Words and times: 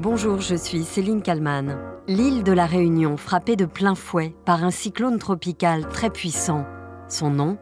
Bonjour, 0.00 0.40
je 0.40 0.54
suis 0.54 0.84
Céline 0.84 1.22
Kalman. 1.22 1.76
L'île 2.06 2.44
de 2.44 2.52
la 2.52 2.66
Réunion 2.66 3.16
frappée 3.16 3.56
de 3.56 3.64
plein 3.64 3.96
fouet 3.96 4.32
par 4.44 4.62
un 4.62 4.70
cyclone 4.70 5.18
tropical 5.18 5.88
très 5.88 6.08
puissant. 6.08 6.64
Son 7.08 7.30
nom 7.30 7.58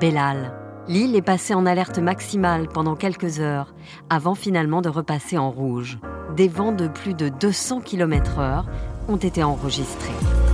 Bellal. 0.00 0.52
L'île 0.88 1.14
est 1.14 1.22
passée 1.22 1.54
en 1.54 1.64
alerte 1.64 2.00
maximale 2.00 2.66
pendant 2.66 2.96
quelques 2.96 3.38
heures 3.38 3.72
avant 4.10 4.34
finalement 4.34 4.82
de 4.82 4.88
repasser 4.88 5.38
en 5.38 5.52
rouge. 5.52 6.00
Des 6.34 6.48
vents 6.48 6.72
de 6.72 6.88
plus 6.88 7.14
de 7.14 7.28
200 7.28 7.82
km/h 7.82 8.64
ont 9.06 9.16
été 9.16 9.44
enregistrés. 9.44 10.45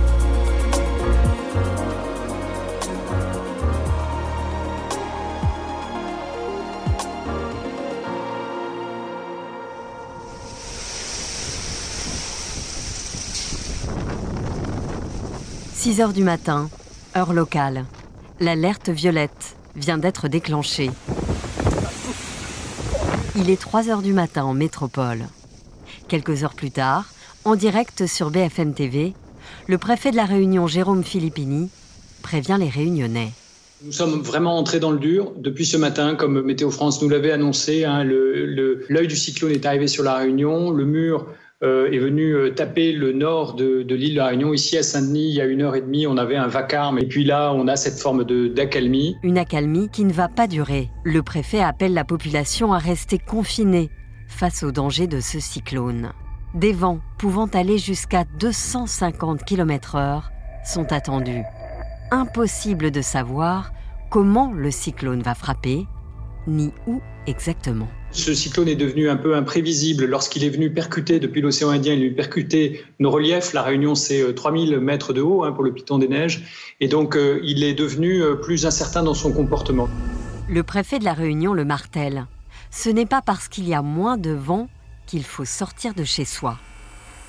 6 15.83 15.99
heures 15.99 16.13
du 16.13 16.23
matin, 16.23 16.69
heure 17.17 17.33
locale. 17.33 17.83
L'alerte 18.39 18.87
violette 18.87 19.57
vient 19.75 19.97
d'être 19.97 20.29
déclenchée. 20.29 20.89
Il 23.35 23.49
est 23.49 23.59
3 23.59 23.89
heures 23.89 24.01
du 24.01 24.13
matin 24.13 24.45
en 24.45 24.53
métropole. 24.53 25.25
Quelques 26.07 26.45
heures 26.45 26.53
plus 26.53 26.71
tard, 26.71 27.07
en 27.43 27.57
direct 27.57 28.07
sur 28.07 28.31
BFM 28.31 28.73
TV, 28.73 29.11
le 29.67 29.77
préfet 29.77 30.11
de 30.11 30.15
la 30.15 30.23
Réunion, 30.23 30.67
Jérôme 30.67 31.03
Filippini, 31.03 31.69
prévient 32.21 32.55
les 32.57 32.69
Réunionnais. 32.69 33.33
Nous 33.83 33.91
sommes 33.91 34.21
vraiment 34.21 34.57
entrés 34.57 34.79
dans 34.79 34.91
le 34.91 34.99
dur 34.99 35.33
depuis 35.35 35.65
ce 35.65 35.75
matin, 35.75 36.15
comme 36.15 36.43
Météo 36.43 36.71
France 36.71 37.01
nous 37.01 37.09
l'avait 37.09 37.33
annoncé. 37.33 37.83
Hein, 37.83 38.05
L'œil 38.05 39.07
du 39.07 39.17
cyclone 39.17 39.51
est 39.51 39.65
arrivé 39.65 39.87
sur 39.87 40.05
la 40.05 40.15
Réunion, 40.15 40.71
le 40.71 40.85
mur 40.85 41.27
est 41.61 41.97
venu 41.97 42.35
euh, 42.35 42.49
taper 42.51 42.91
le 42.91 43.13
nord 43.13 43.53
de, 43.53 43.85
l'île 43.89 44.13
de 44.13 44.17
la 44.17 44.27
Réunion. 44.27 44.53
Ici 44.53 44.77
à 44.77 44.83
Saint-Denis, 44.83 45.29
il 45.29 45.35
y 45.35 45.41
a 45.41 45.45
une 45.45 45.61
heure 45.61 45.75
et 45.75 45.81
demie, 45.81 46.07
on 46.07 46.17
avait 46.17 46.35
un 46.35 46.47
vacarme. 46.47 46.99
Et 46.99 47.05
puis 47.05 47.23
là, 47.23 47.53
on 47.53 47.67
a 47.67 47.75
cette 47.75 47.99
forme 47.99 48.23
d'accalmie. 48.23 49.15
Une 49.23 49.37
accalmie 49.37 49.89
qui 49.89 50.03
ne 50.03 50.13
va 50.13 50.27
pas 50.27 50.47
durer. 50.47 50.89
Le 51.03 51.23
préfet 51.23 51.61
appelle 51.61 51.93
la 51.93 52.03
population 52.03 52.73
à 52.73 52.77
rester 52.77 53.17
confinée 53.17 53.89
face 54.27 54.63
au 54.63 54.71
danger 54.71 55.07
de 55.07 55.19
ce 55.19 55.39
cyclone. 55.39 56.11
Des 56.53 56.73
vents 56.73 56.99
pouvant 57.17 57.47
aller 57.47 57.77
jusqu'à 57.77 58.25
250 58.39 59.43
km/h 59.43 60.23
sont 60.65 60.91
attendus. 60.91 61.43
Impossible 62.11 62.91
de 62.91 63.01
savoir 63.01 63.71
comment 64.11 64.51
le 64.53 64.69
cyclone 64.69 65.23
va 65.23 65.33
frapper, 65.33 65.87
ni 66.45 66.71
où 66.85 67.01
exactement. 67.25 67.87
Ce 68.13 68.35
cyclone 68.35 68.67
est 68.67 68.75
devenu 68.75 69.09
un 69.09 69.15
peu 69.15 69.35
imprévisible 69.35 70.05
lorsqu'il 70.05 70.43
est 70.43 70.49
venu 70.49 70.71
percuter 70.71 71.19
depuis 71.19 71.41
l'océan 71.41 71.69
Indien, 71.69 71.93
il 71.93 72.03
est 72.03 72.05
venu 72.05 72.15
percuter 72.15 72.85
nos 72.99 73.09
reliefs. 73.09 73.53
La 73.53 73.63
Réunion, 73.63 73.95
c'est 73.95 74.35
3000 74.35 74.75
euh, 74.75 74.79
mètres 74.79 75.13
de 75.13 75.21
haut 75.21 75.43
hein, 75.43 75.51
pour 75.51 75.63
le 75.63 75.73
Piton 75.73 75.97
des 75.97 76.07
Neiges. 76.07 76.43
Et 76.79 76.87
donc, 76.87 77.15
euh, 77.15 77.39
il 77.43 77.63
est 77.63 77.73
devenu 77.73 78.21
euh, 78.21 78.35
plus 78.35 78.67
incertain 78.67 79.01
dans 79.01 79.15
son 79.15 79.33
comportement. 79.33 79.89
Le 80.47 80.61
préfet 80.61 80.99
de 80.99 81.05
la 81.05 81.13
Réunion 81.13 81.55
le 81.55 81.65
martèle. 81.65 82.27
Ce 82.69 82.89
n'est 82.89 83.07
pas 83.07 83.23
parce 83.23 83.47
qu'il 83.47 83.67
y 83.67 83.73
a 83.73 83.81
moins 83.81 84.17
de 84.17 84.31
vent 84.31 84.69
qu'il 85.07 85.23
faut 85.23 85.45
sortir 85.45 85.95
de 85.95 86.03
chez 86.03 86.25
soi. 86.25 86.59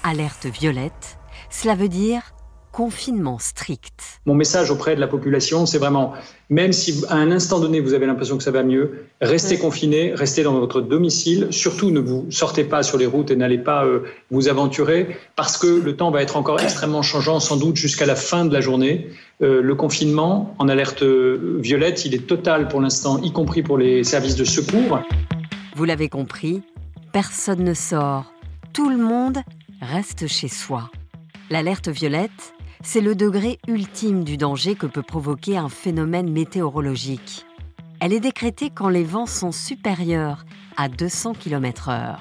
Alerte 0.03 0.47
violette, 0.47 1.19
cela 1.49 1.75
veut 1.75 1.89
dire 1.89 2.34
confinement 2.75 3.39
strict. 3.39 4.19
Mon 4.27 4.35
message 4.35 4.73
auprès 4.73 4.97
de 4.97 5.01
la 5.01 5.07
population, 5.07 5.65
c'est 5.65 5.79
vraiment, 5.79 6.13
même 6.51 6.73
si 6.73 7.05
à 7.09 7.15
un 7.15 7.31
instant 7.31 7.61
donné 7.61 7.79
vous 7.79 7.95
avez 7.95 8.05
l'impression 8.05 8.37
que 8.37 8.43
ça 8.43 8.51
va 8.51 8.65
mieux, 8.65 9.05
restez 9.21 9.59
confinés, 9.59 10.13
restez 10.13 10.43
dans 10.43 10.59
votre 10.59 10.81
domicile, 10.81 11.47
surtout 11.53 11.93
ne 11.93 12.01
vous 12.01 12.27
sortez 12.31 12.65
pas 12.65 12.83
sur 12.83 12.99
les 12.99 13.07
routes 13.07 13.31
et 13.31 13.37
n'allez 13.37 13.59
pas 13.59 13.85
euh, 13.85 14.01
vous 14.33 14.49
aventurer, 14.49 15.17
parce 15.37 15.57
que 15.57 15.69
le 15.69 15.95
temps 15.95 16.11
va 16.11 16.21
être 16.21 16.37
encore 16.37 16.61
extrêmement 16.61 17.03
changeant, 17.03 17.39
sans 17.39 17.57
doute 17.57 17.77
jusqu'à 17.77 18.07
la 18.07 18.17
fin 18.17 18.45
de 18.45 18.53
la 18.53 18.61
journée. 18.61 19.09
Euh, 19.41 19.63
le 19.63 19.75
confinement 19.77 20.57
en 20.59 20.69
alerte 20.69 21.05
violette, 21.05 22.05
il 22.05 22.13
est 22.13 22.27
total 22.27 22.67
pour 22.67 22.81
l'instant, 22.81 23.23
y 23.23 23.31
compris 23.31 23.63
pour 23.63 23.79
les 23.79 24.03
services 24.03 24.35
de 24.35 24.45
secours. 24.45 24.99
Vous 25.77 25.85
l'avez 25.85 26.09
compris, 26.09 26.63
personne 27.13 27.63
ne 27.63 27.75
sort, 27.75 28.33
tout 28.73 28.91
le 28.91 28.97
monde 28.97 29.39
reste 29.81 30.27
chez 30.27 30.49
soi. 30.49 30.91
L'alerte 31.51 31.89
violette, 31.89 32.54
c'est 32.85 33.01
le 33.01 33.15
degré 33.15 33.59
ultime 33.67 34.25
du 34.25 34.37
danger 34.37 34.75
que 34.75 34.87
peut 34.87 35.03
provoquer 35.03 35.57
un 35.57 35.71
phénomène 35.71 36.31
météorologique. 36.31 37.47
Elle 37.99 38.13
est 38.13 38.21
décrétée 38.21 38.71
quand 38.71 38.91
les 38.91 39.03
vents 39.03 39.27
sont 39.27 39.53
supérieurs 39.53 40.45
à 40.77 40.89
200 40.89 41.33
km/h. 41.33 42.19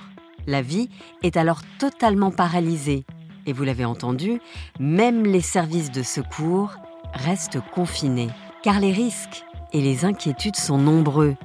La 0.48 0.62
vie 0.62 0.90
est 1.22 1.38
alors 1.38 1.62
totalement 1.80 2.32
paralysée 2.32 3.06
et 3.46 3.52
vous 3.52 3.64
l'avez 3.64 3.84
entendu, 3.84 4.40
même 4.80 5.26
les 5.26 5.42
services 5.42 5.92
de 5.92 6.02
secours 6.02 6.76
restent 7.14 7.60
confinés 7.74 8.30
car 8.64 8.80
les 8.80 8.94
risques 8.94 9.44
et 9.74 9.82
les 9.82 10.06
inquiétudes 10.06 10.56
sont 10.56 10.78
nombreux, 10.78 11.36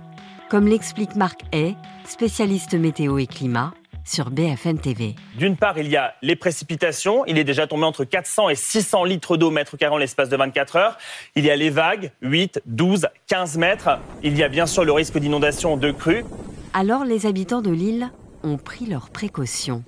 comme 0.48 0.68
l'explique 0.68 1.16
Marc 1.16 1.40
Hay, 1.52 1.76
spécialiste 2.06 2.74
météo 2.74 3.18
et 3.18 3.26
climat 3.26 3.72
sur 4.08 4.30
BFM 4.30 4.78
TV. 4.78 5.14
D'une 5.36 5.56
part, 5.56 5.78
il 5.78 5.88
y 5.88 5.96
a 5.96 6.14
les 6.22 6.34
précipitations. 6.34 7.24
Il 7.26 7.38
est 7.38 7.44
déjà 7.44 7.66
tombé 7.66 7.84
entre 7.84 8.04
400 8.04 8.48
et 8.48 8.54
600 8.54 9.04
litres 9.04 9.36
d'eau 9.36 9.50
mètre 9.50 9.76
carré 9.76 9.94
en 9.94 9.98
l'espace 9.98 10.30
de 10.30 10.36
24 10.36 10.76
heures. 10.76 10.98
Il 11.36 11.44
y 11.44 11.50
a 11.50 11.56
les 11.56 11.70
vagues, 11.70 12.10
8, 12.22 12.62
12, 12.66 13.08
15 13.26 13.58
mètres. 13.58 13.90
Il 14.22 14.36
y 14.36 14.42
a 14.42 14.48
bien 14.48 14.66
sûr 14.66 14.84
le 14.84 14.92
risque 14.92 15.18
d'inondation 15.18 15.76
de 15.76 15.90
crue. 15.90 16.24
Alors 16.72 17.04
les 17.04 17.26
habitants 17.26 17.60
de 17.60 17.70
l'île 17.70 18.10
ont 18.42 18.56
pris 18.56 18.86
leurs 18.86 19.10
précautions. 19.10 19.84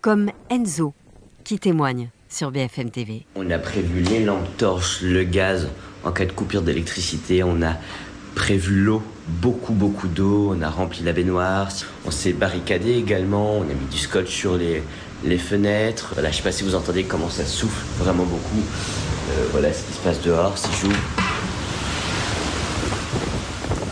Comme 0.00 0.30
Enzo, 0.50 0.94
qui 1.42 1.58
témoigne 1.58 2.10
sur 2.28 2.52
BFM 2.52 2.90
TV. 2.90 3.26
On 3.34 3.50
a 3.50 3.58
prévu 3.58 4.02
les 4.02 4.24
lampes 4.24 4.56
torches, 4.56 5.00
le 5.02 5.24
gaz 5.24 5.68
en 6.04 6.12
cas 6.12 6.26
de 6.26 6.32
coupure 6.32 6.62
d'électricité. 6.62 7.42
On 7.42 7.60
a 7.62 7.74
prévu 8.36 8.76
l'eau, 8.76 9.02
beaucoup 9.28 9.72
beaucoup 9.72 10.08
d'eau, 10.08 10.54
on 10.56 10.62
a 10.62 10.70
rempli 10.70 11.04
la 11.04 11.12
baignoire, 11.12 11.68
on 12.06 12.10
s'est 12.10 12.32
barricadé 12.32 12.92
également, 12.92 13.58
on 13.58 13.62
a 13.62 13.74
mis 13.74 13.86
du 13.90 13.98
scotch 13.98 14.30
sur 14.30 14.56
les, 14.56 14.82
fenêtres. 15.38 16.10
Voilà, 16.14 16.30
je 16.30 16.36
sais 16.36 16.42
pas 16.42 16.52
si 16.52 16.64
vous 16.64 16.74
entendez 16.74 17.04
comment 17.04 17.28
ça 17.28 17.44
souffle 17.44 17.84
vraiment 17.98 18.24
beaucoup. 18.24 18.62
Euh, 19.30 19.46
voilà 19.52 19.72
ce 19.72 19.84
qui 19.84 19.92
se 19.92 19.98
passe 19.98 20.22
dehors, 20.22 20.56
si 20.56 20.68
joue. 20.80 20.92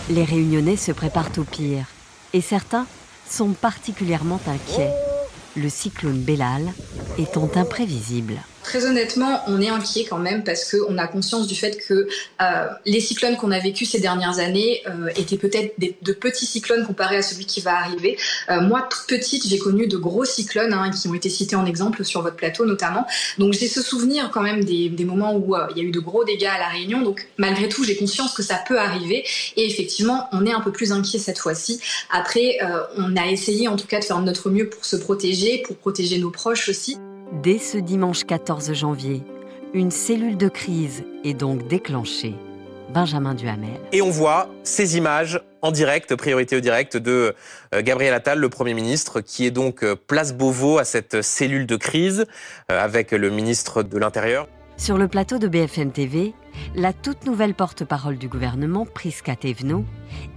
Les 0.09 0.25
réunionnais 0.25 0.77
se 0.77 0.93
préparent 0.93 1.33
au 1.37 1.43
pire 1.43 1.87
et 2.33 2.41
certains 2.41 2.87
sont 3.29 3.51
particulièrement 3.51 4.41
inquiets. 4.47 4.93
Le 5.57 5.69
cyclone 5.69 6.21
Bellal 6.21 6.73
étant 7.19 7.51
imprévisible. 7.57 8.41
Très 8.67 8.85
honnêtement, 8.85 9.43
on 9.47 9.61
est 9.61 9.69
inquiet 9.69 10.07
quand 10.11 10.19
même 10.19 10.43
parce 10.43 10.69
qu'on 10.69 10.99
a 10.99 11.07
conscience 11.07 11.47
du 11.47 11.55
fait 11.55 11.79
que 11.87 12.09
euh, 12.43 12.67
les 12.85 13.01
cyclones 13.01 13.37
qu'on 13.37 13.53
a 13.53 13.61
vécus 13.61 13.89
ces 13.89 14.01
dernières 14.01 14.41
années 14.41 14.83
euh, 14.89 15.07
étaient 15.15 15.37
peut-être 15.37 15.77
de 15.79 16.13
petits 16.13 16.47
cyclones 16.47 16.85
comparés 16.85 17.19
à 17.19 17.23
celui 17.23 17.47
qui 17.47 17.61
va 17.61 17.79
arriver. 17.79 18.19
Euh, 18.51 18.61
moi, 18.61 18.89
toute 18.91 19.07
petite, 19.07 19.47
j'ai 19.47 19.59
connu 19.59 19.87
de 19.87 19.97
gros 19.97 20.25
cyclones 20.25 20.73
hein, 20.73 20.91
qui 20.91 21.07
ont 21.07 21.15
été 21.15 21.31
cités 21.31 21.55
en 21.55 21.65
exemple 21.65 22.05
sur 22.05 22.23
votre 22.23 22.35
plateau 22.35 22.67
notamment. 22.67 23.07
Donc 23.39 23.53
j'ai 23.53 23.69
ce 23.69 23.81
souvenir 23.81 24.33
quand 24.33 24.43
même 24.43 24.65
des, 24.65 24.89
des 24.89 25.05
moments 25.05 25.37
où 25.37 25.55
il 25.71 25.77
y 25.77 25.81
a 25.81 25.85
eu 25.85 25.93
de 25.93 26.01
gros 26.01 26.25
dégâts 26.25 26.51
à 26.53 26.59
la 26.59 26.67
Réunion. 26.67 27.03
Donc 27.03 27.29
malgré 27.39 27.69
tout, 27.69 27.85
j'ai 27.85 27.95
conscience 27.95 28.35
que 28.35 28.43
ça 28.43 28.61
peut 28.67 28.81
arriver. 28.81 29.25
Et 29.55 29.65
effectivement, 29.65 30.29
on 30.33 30.45
est 30.45 30.53
un 30.53 30.61
peu 30.61 30.73
plus 30.73 30.91
inquiet 30.91 31.21
cette 31.21 31.39
fois-ci. 31.39 31.79
Après, 32.11 32.59
on 32.97 33.17
a 33.17 33.29
essayé 33.29 33.69
en 33.69 33.77
tout 33.77 33.87
cas 33.87 34.01
de 34.01 34.05
faire 34.05 34.21
notre 34.23 34.51
mieux 34.51 34.69
pour 34.69 34.85
se 34.85 34.97
protéger, 34.97 35.63
pour 35.65 35.77
protéger 35.77 36.19
nos 36.19 36.31
proches 36.31 36.69
aussi. 36.69 36.97
Dès 37.33 37.59
ce 37.59 37.77
dimanche 37.77 38.25
14 38.25 38.73
janvier, 38.73 39.21
une 39.75 39.91
cellule 39.91 40.37
de 40.37 40.49
crise 40.49 41.03
est 41.25 41.35
donc 41.35 41.67
déclenchée. 41.67 42.37
Benjamin 42.95 43.35
Duhamel. 43.35 43.81
Et 43.91 44.01
on 44.01 44.11
voit 44.11 44.49
ces 44.63 44.97
images 44.97 45.41
en 45.61 45.73
direct, 45.73 46.15
priorité 46.15 46.55
au 46.57 46.61
direct, 46.61 46.97
de 46.97 47.35
euh, 47.75 47.83
Gabriel 47.83 48.15
Attal, 48.15 48.39
le 48.39 48.49
Premier 48.49 48.75
ministre, 48.75 49.21
qui 49.21 49.45
est 49.45 49.51
donc 49.51 49.83
euh, 49.83 49.97
place 49.97 50.35
Beauvau 50.35 50.79
à 50.79 50.85
cette 50.85 51.21
cellule 51.21 51.67
de 51.67 51.75
crise 51.75 52.27
euh, 52.71 52.81
avec 52.81 53.11
le 53.11 53.29
ministre 53.29 53.83
de 53.83 53.99
l'Intérieur. 53.99 54.47
Sur 54.79 54.99
le 54.99 55.09
plateau 55.09 55.39
de 55.39 55.49
BFM 55.49 55.91
TV, 55.91 56.35
la 56.75 56.93
toute 56.93 57.25
nouvelle 57.25 57.55
porte-parole 57.55 58.19
du 58.19 58.29
gouvernement, 58.29 58.85
Priska 58.85 59.35
Thévenot, 59.35 59.87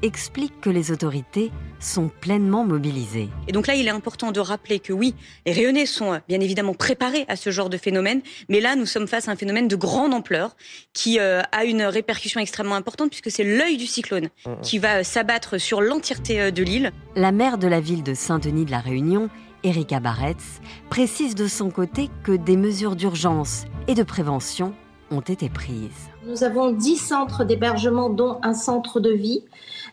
explique 0.02 0.62
que 0.62 0.70
les 0.70 0.92
autorités 0.92 1.52
sont 1.82 2.10
pleinement 2.10 2.64
mobilisées. 2.64 3.28
Et 3.50 3.52
donc 3.52 3.68
là, 3.68 3.76
il 3.76 3.86
est 3.86 3.92
important 3.92 4.32
de 4.32 4.40
rappeler 4.40 4.80
que 4.80 4.94
oui, 4.94 5.14
les 5.46 5.52
Réunionnais 5.52 5.86
sont 5.86 6.14
euh, 6.14 6.20
bien 6.30 6.40
évidemment 6.40 6.74
préparés 6.74 7.26
à 7.28 7.36
ce 7.36 7.50
genre 7.50 7.70
de 7.70 7.78
phénomène, 7.78 8.22
mais 8.48 8.62
là, 8.62 8.78
nous 8.78 8.86
sommes 8.86 9.08
face 9.08 9.28
à 9.28 9.32
un 9.32 9.36
phénomène 9.36 9.68
de 9.68 9.76
grande 9.76 10.14
ampleur 10.14 10.56
qui 10.94 11.20
euh, 11.20 11.42
a 11.52 11.66
une 11.66 11.84
répercussion 11.84 12.40
extrêmement 12.40 12.76
importante 12.76 13.10
puisque 13.10 13.32
c'est 13.32 13.44
l'œil 13.44 13.76
du 13.76 13.88
cyclone 13.88 14.30
qui 14.62 14.80
va 14.80 15.00
euh, 15.00 15.04
s'abattre 15.04 15.58
sur 15.58 15.82
l'entièreté 15.82 16.52
de 16.52 16.64
l'île. 16.64 16.94
La 17.16 17.34
maire 17.34 17.58
de 17.58 17.68
la 17.68 17.82
ville 17.82 18.04
de 18.04 18.14
Saint-Denis 18.14 18.66
de 18.66 18.72
la 18.72 18.80
Réunion 18.80 19.30
Erika 19.64 20.00
Barretz, 20.00 20.62
précise 20.90 21.36
de 21.36 21.48
son 21.48 21.70
côté 21.70 22.10
que 22.24 22.32
des 22.32 22.58
mesures 22.58 22.96
d'urgence 22.96 23.66
et 23.88 23.96
de 23.96 24.04
prévention 24.04 24.74
ont 25.12 25.22
été 25.22 25.50
prises. 25.50 26.10
Nous 26.26 26.44
avons 26.44 26.72
10 26.72 26.98
centres 26.98 27.44
d'hébergement, 27.44 28.10
dont 28.10 28.40
un 28.44 28.54
centre 28.54 29.00
de 29.00 29.12
vie. 29.12 29.44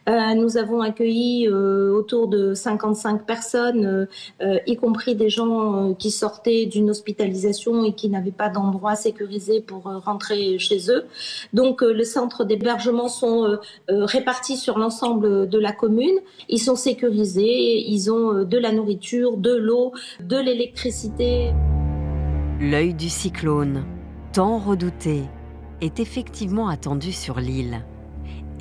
Nous 0.09 0.57
avons 0.57 0.81
accueilli 0.81 1.49
autour 1.49 2.29
de 2.29 2.55
55 2.55 3.27
personnes, 3.27 4.07
y 4.41 4.77
compris 4.77 5.15
des 5.15 5.29
gens 5.29 5.95
qui 5.95 6.11
sortaient 6.11 6.67
d'une 6.67 6.91
hospitalisation 6.91 7.85
et 7.85 7.93
qui 7.93 8.09
n'avaient 8.09 8.31
pas 8.31 8.49
d'endroit 8.49 8.95
sécurisé 8.95 9.61
pour 9.61 9.83
rentrer 9.83 10.59
chez 10.59 10.91
eux. 10.91 11.07
Donc 11.53 11.83
le 11.83 12.05
centre 12.05 12.45
d'hébergement 12.45 13.09
sont 13.09 13.59
répartis 13.89 14.57
sur 14.57 14.79
l'ensemble 14.79 15.49
de 15.49 15.59
la 15.59 15.73
commune. 15.73 16.19
Ils 16.49 16.61
sont 16.61 16.77
sécurisés, 16.77 17.79
ils 17.89 18.11
ont 18.11 18.45
de 18.45 18.59
la 18.59 18.73
nourriture, 18.73 19.37
de 19.37 19.55
l'eau, 19.55 19.93
de 20.21 20.37
l'électricité. 20.37 21.53
L'œil 22.61 22.95
du 22.95 23.09
cyclone, 23.09 23.85
tant 24.33 24.59
redouté, 24.59 25.23
est 25.81 26.01
effectivement 26.01 26.69
attendu 26.69 27.13
sur 27.13 27.39
l'île. 27.39 27.85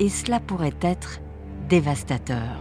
Et 0.00 0.10
cela 0.10 0.40
pourrait 0.40 0.76
être 0.82 1.20
dévastateur. 1.68 2.60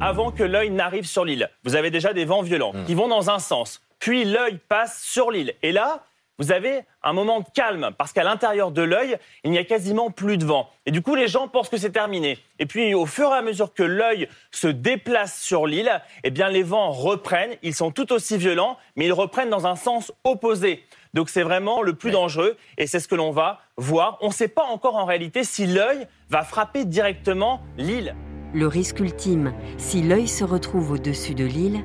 Avant 0.00 0.32
que 0.32 0.42
l'œil 0.42 0.70
n'arrive 0.70 1.04
sur 1.04 1.24
l'île, 1.24 1.50
vous 1.64 1.76
avez 1.76 1.90
déjà 1.90 2.12
des 2.12 2.24
vents 2.24 2.42
violents 2.42 2.72
hmm. 2.72 2.84
qui 2.84 2.94
vont 2.94 3.08
dans 3.08 3.30
un 3.30 3.38
sens. 3.38 3.82
Puis 3.98 4.24
l'œil 4.24 4.58
passe 4.68 5.02
sur 5.02 5.30
l'île. 5.30 5.54
Et 5.62 5.72
là, 5.72 6.04
vous 6.38 6.50
avez 6.50 6.80
un 7.04 7.12
moment 7.12 7.40
de 7.40 7.46
calme 7.54 7.90
parce 7.96 8.12
qu'à 8.12 8.24
l'intérieur 8.24 8.72
de 8.72 8.82
l'œil, 8.82 9.16
il 9.44 9.50
n'y 9.50 9.58
a 9.58 9.64
quasiment 9.64 10.10
plus 10.10 10.38
de 10.38 10.44
vent. 10.44 10.70
Et 10.86 10.90
du 10.90 11.02
coup, 11.02 11.14
les 11.14 11.28
gens 11.28 11.46
pensent 11.46 11.68
que 11.68 11.76
c'est 11.76 11.92
terminé. 11.92 12.38
Et 12.58 12.66
puis, 12.66 12.94
au 12.94 13.06
fur 13.06 13.28
et 13.28 13.36
à 13.36 13.42
mesure 13.42 13.72
que 13.74 13.82
l'œil 13.82 14.28
se 14.50 14.66
déplace 14.66 15.40
sur 15.40 15.66
l'île, 15.66 16.02
eh 16.24 16.30
bien, 16.30 16.48
les 16.48 16.62
vents 16.62 16.90
reprennent. 16.90 17.56
Ils 17.62 17.74
sont 17.74 17.92
tout 17.92 18.12
aussi 18.12 18.38
violents, 18.38 18.78
mais 18.96 19.06
ils 19.06 19.12
reprennent 19.12 19.50
dans 19.50 19.66
un 19.66 19.76
sens 19.76 20.12
opposé. 20.24 20.84
Donc, 21.14 21.28
c'est 21.28 21.42
vraiment 21.42 21.82
le 21.82 21.94
plus 21.94 22.10
dangereux 22.10 22.56
et 22.78 22.86
c'est 22.86 23.00
ce 23.00 23.08
que 23.08 23.14
l'on 23.14 23.32
va 23.32 23.60
voir. 23.76 24.18
On 24.22 24.28
ne 24.28 24.32
sait 24.32 24.48
pas 24.48 24.64
encore 24.64 24.96
en 24.96 25.04
réalité 25.04 25.44
si 25.44 25.66
l'œil 25.66 26.06
va 26.30 26.42
frapper 26.42 26.84
directement 26.84 27.60
l'île. 27.76 28.14
Le 28.54 28.66
risque 28.66 29.00
ultime, 29.00 29.52
si 29.78 30.02
l'œil 30.02 30.28
se 30.28 30.44
retrouve 30.44 30.92
au-dessus 30.92 31.34
de 31.34 31.44
l'île, 31.44 31.84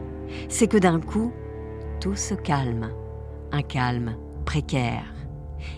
c'est 0.50 0.68
que 0.68 0.78
d'un 0.78 1.00
coup, 1.00 1.34
tout 2.02 2.16
se 2.16 2.34
calme. 2.34 2.92
Un 3.52 3.62
calme 3.62 4.18
précaire. 4.46 5.14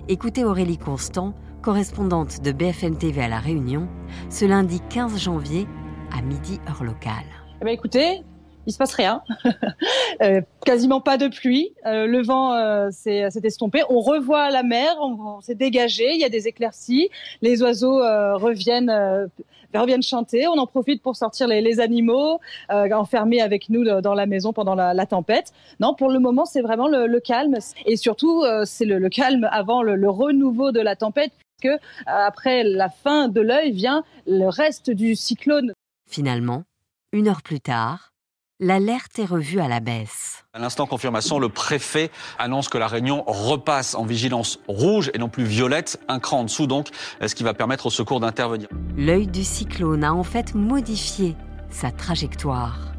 Écoutez 0.07 0.43
Aurélie 0.43 0.77
Constant, 0.77 1.33
correspondante 1.61 2.41
de 2.41 2.51
BFM 2.51 2.97
TV 2.97 3.21
à 3.21 3.27
La 3.27 3.39
Réunion, 3.39 3.87
ce 4.29 4.45
lundi 4.45 4.81
15 4.89 5.19
janvier 5.19 5.67
à 6.15 6.21
midi 6.21 6.59
heure 6.67 6.83
locale. 6.83 7.25
Eh 7.61 7.65
bien, 7.65 7.73
écoutez, 7.73 8.23
il 8.69 8.71
se 8.71 8.77
passe 8.77 8.93
rien. 8.93 9.21
Euh, 10.21 10.41
quasiment 10.65 10.99
pas 10.99 11.15
de 11.15 11.29
pluie. 11.29 11.73
Euh, 11.85 12.05
le 12.05 12.21
vent 12.21 12.53
euh, 12.53 12.89
s'est 12.91 13.29
estompé. 13.43 13.83
On 13.89 14.01
revoit 14.01 14.49
la 14.49 14.63
mer, 14.63 14.97
on 14.99 15.39
s'est 15.39 15.55
dégagé. 15.55 16.11
Il 16.13 16.19
y 16.19 16.25
a 16.25 16.29
des 16.29 16.49
éclaircies. 16.49 17.09
Les 17.41 17.61
oiseaux 17.63 17.99
reviennent 17.99 19.29
reviennent 19.73 20.03
chanter. 20.03 20.47
On 20.49 20.57
en 20.57 20.67
profite 20.67 21.01
pour 21.01 21.15
sortir 21.15 21.47
les, 21.47 21.79
animaux, 21.79 22.39
enfermés 22.69 23.39
avec 23.39 23.69
nous 23.69 23.85
dans 24.01 24.13
la 24.13 24.25
maison 24.25 24.51
pendant 24.51 24.75
la, 24.75 25.05
tempête. 25.05 25.53
Non, 25.79 25.93
pour 25.93 26.09
le 26.09 26.19
moment, 26.19 26.45
c'est 26.45 26.61
vraiment 26.61 26.89
le, 26.89 27.19
calme. 27.19 27.55
Et 27.85 27.95
surtout, 27.95 28.43
c'est 28.65 28.85
le, 28.85 29.09
calme 29.09 29.47
avant 29.51 29.81
le, 29.81 30.09
renouveau 30.09 30.73
de 30.73 30.81
la 30.81 30.97
tempête, 30.97 31.31
puisque 31.59 31.79
après 32.07 32.63
la 32.63 32.89
fin 32.89 33.29
de 33.29 33.39
l'œil 33.39 33.71
vient 33.71 34.03
le 34.27 34.47
reste 34.47 34.91
du 34.91 35.15
cyclone. 35.15 35.71
Finalement, 36.09 36.63
une 37.13 37.27
heure 37.27 37.41
plus 37.41 37.61
tard, 37.61 38.11
l'alerte 38.59 39.19
est 39.19 39.25
revue 39.25 39.59
à 39.59 39.67
la 39.67 39.79
baisse. 39.79 40.43
À 40.53 40.59
l'instant 40.59 40.85
confirmation, 40.85 41.39
le 41.39 41.47
préfet 41.47 42.11
annonce 42.37 42.67
que 42.67 42.77
la 42.77 42.87
Réunion 42.87 43.23
repasse 43.25 43.95
en 43.95 44.03
vigilance 44.03 44.59
rouge 44.67 45.09
et 45.13 45.17
non 45.17 45.29
plus 45.29 45.45
violette, 45.45 45.99
un 46.09 46.19
cran 46.19 46.39
en 46.39 46.43
dessous 46.43 46.67
donc, 46.67 46.89
ce 47.25 47.33
qui 47.33 47.43
va 47.43 47.53
permettre 47.53 47.85
au 47.85 47.89
secours 47.89 48.19
d'intervenir. 48.19 48.67
L'œil 48.97 49.27
du 49.27 49.43
cyclone 49.43 50.03
a 50.03 50.13
en 50.13 50.23
fait 50.23 50.55
modifié 50.55 51.35
sa 51.69 51.91
trajectoire. 51.91 52.93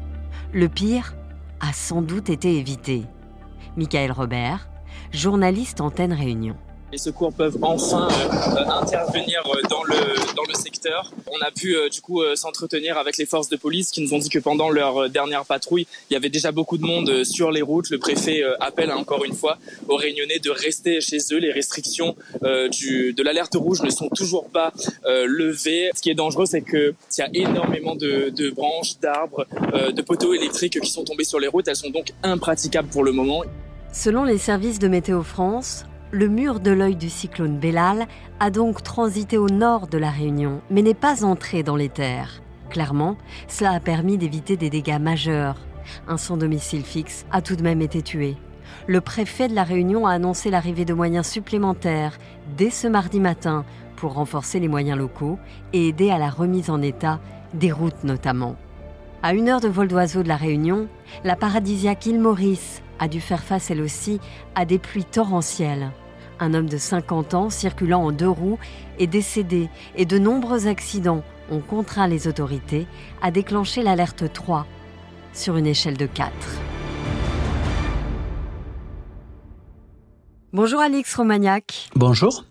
Le 0.51 0.67
pire 0.67 1.13
a 1.59 1.73
sans 1.73 2.01
doute 2.01 2.29
été 2.29 2.57
évité. 2.57 3.03
Michael 3.77 4.11
Robert, 4.11 4.67
journaliste 5.13 5.79
Antenne 5.79 6.13
Réunion 6.13 6.55
les 6.91 6.97
secours 6.97 7.33
peuvent 7.33 7.57
enfin 7.61 8.07
euh, 8.09 8.65
intervenir 8.69 9.41
euh, 9.45 9.61
dans 9.69 9.83
le, 9.83 10.35
dans 10.35 10.43
le 10.47 10.53
secteur. 10.53 11.11
On 11.31 11.39
a 11.45 11.51
pu 11.51 11.75
euh, 11.75 11.89
du 11.89 12.01
coup 12.01 12.21
s'entretenir 12.35 12.97
avec 12.97 13.17
les 13.17 13.25
forces 13.25 13.49
de 13.49 13.55
police 13.55 13.91
qui 13.91 14.01
nous 14.01 14.13
ont 14.13 14.17
dit 14.19 14.29
que 14.29 14.39
pendant 14.39 14.69
leur 14.69 15.09
dernière 15.09 15.45
patrouille, 15.45 15.87
il 16.09 16.13
y 16.13 16.17
avait 16.17 16.29
déjà 16.29 16.51
beaucoup 16.51 16.77
de 16.77 16.83
monde 16.83 17.23
sur 17.23 17.51
les 17.51 17.61
routes. 17.61 17.89
Le 17.89 17.97
préfet 17.97 18.43
appelle 18.59 18.91
encore 18.91 19.23
une 19.23 19.33
fois 19.33 19.57
aux 19.87 19.95
Réunionnais 19.95 20.39
de 20.39 20.49
rester 20.49 21.01
chez 21.01 21.17
eux. 21.31 21.37
Les 21.37 21.51
restrictions 21.51 22.15
du, 22.71 23.13
de 23.13 23.23
l'alerte 23.23 23.55
rouge 23.55 23.81
ne 23.81 23.89
sont 23.89 24.09
toujours 24.09 24.49
pas 24.49 24.73
levées. 25.05 25.91
Ce 25.95 26.01
qui 26.01 26.09
est 26.09 26.15
dangereux, 26.15 26.45
c'est 26.45 26.61
qu'il 26.61 26.93
y 27.17 27.21
a 27.21 27.29
énormément 27.33 27.95
de, 27.95 28.29
de 28.29 28.49
branches, 28.49 28.99
d'arbres, 28.99 29.45
de 29.73 30.01
poteaux 30.01 30.33
électriques 30.33 30.79
qui 30.79 30.89
sont 30.89 31.03
tombés 31.03 31.23
sur 31.23 31.39
les 31.39 31.47
routes. 31.47 31.67
Elles 31.67 31.75
sont 31.75 31.89
donc 31.89 32.13
impraticables 32.23 32.89
pour 32.89 33.03
le 33.03 33.11
moment. 33.11 33.43
Selon 33.93 34.23
les 34.23 34.37
services 34.37 34.79
de 34.79 34.87
Météo 34.87 35.21
France, 35.21 35.85
le 36.11 36.27
mur 36.27 36.59
de 36.59 36.71
l'œil 36.71 36.97
du 36.97 37.09
cyclone 37.09 37.57
Bellal 37.57 38.05
a 38.41 38.49
donc 38.49 38.83
transité 38.83 39.37
au 39.37 39.47
nord 39.47 39.87
de 39.87 39.97
la 39.97 40.09
Réunion, 40.09 40.61
mais 40.69 40.81
n'est 40.81 40.93
pas 40.93 41.23
entré 41.23 41.63
dans 41.63 41.77
les 41.77 41.87
terres. 41.87 42.41
Clairement, 42.69 43.17
cela 43.47 43.71
a 43.71 43.79
permis 43.79 44.17
d'éviter 44.17 44.57
des 44.57 44.69
dégâts 44.69 44.99
majeurs. 44.99 45.55
Un 46.09 46.17
sans 46.17 46.35
domicile 46.35 46.83
fixe 46.83 47.25
a 47.31 47.41
tout 47.41 47.55
de 47.55 47.63
même 47.63 47.81
été 47.81 48.01
tué. 48.01 48.35
Le 48.87 48.99
préfet 48.99 49.47
de 49.47 49.55
la 49.55 49.63
Réunion 49.63 50.05
a 50.05 50.11
annoncé 50.11 50.49
l'arrivée 50.49 50.85
de 50.85 50.93
moyens 50.93 51.27
supplémentaires 51.27 52.17
dès 52.57 52.69
ce 52.69 52.87
mardi 52.87 53.19
matin 53.19 53.63
pour 53.95 54.13
renforcer 54.13 54.59
les 54.59 54.67
moyens 54.67 54.97
locaux 54.97 55.39
et 55.71 55.87
aider 55.87 56.11
à 56.11 56.17
la 56.17 56.29
remise 56.29 56.69
en 56.69 56.81
état 56.81 57.19
des 57.53 57.71
routes 57.71 58.03
notamment. 58.03 58.57
À 59.23 59.33
une 59.33 59.47
heure 59.47 59.61
de 59.61 59.67
vol 59.67 59.87
d'oiseau 59.87 60.23
de 60.23 60.27
la 60.27 60.37
Réunion, 60.37 60.87
la 61.23 61.35
paradisiaque 61.35 62.05
île 62.05 62.19
Maurice 62.19 62.81
a 62.99 63.07
dû 63.07 63.21
faire 63.21 63.43
face 63.43 63.71
elle 63.71 63.81
aussi 63.81 64.19
à 64.55 64.65
des 64.65 64.79
pluies 64.79 65.05
torrentielles 65.05 65.91
un 66.41 66.53
homme 66.53 66.67
de 66.67 66.77
50 66.77 67.33
ans 67.35 67.49
circulant 67.49 68.03
en 68.03 68.11
deux 68.11 68.27
roues 68.27 68.59
est 68.99 69.07
décédé 69.07 69.69
et 69.95 70.05
de 70.05 70.17
nombreux 70.17 70.67
accidents 70.67 71.23
ont 71.49 71.59
contraint 71.59 72.07
les 72.07 72.27
autorités 72.27 72.87
à 73.21 73.31
déclencher 73.31 73.83
l'alerte 73.83 74.33
3 74.33 74.65
sur 75.33 75.55
une 75.55 75.67
échelle 75.67 75.97
de 75.97 76.07
4. 76.07 76.31
Bonjour 80.51 80.81
Alix 80.81 81.15
Romagnac. 81.15 81.89
Bonjour. 81.95 82.43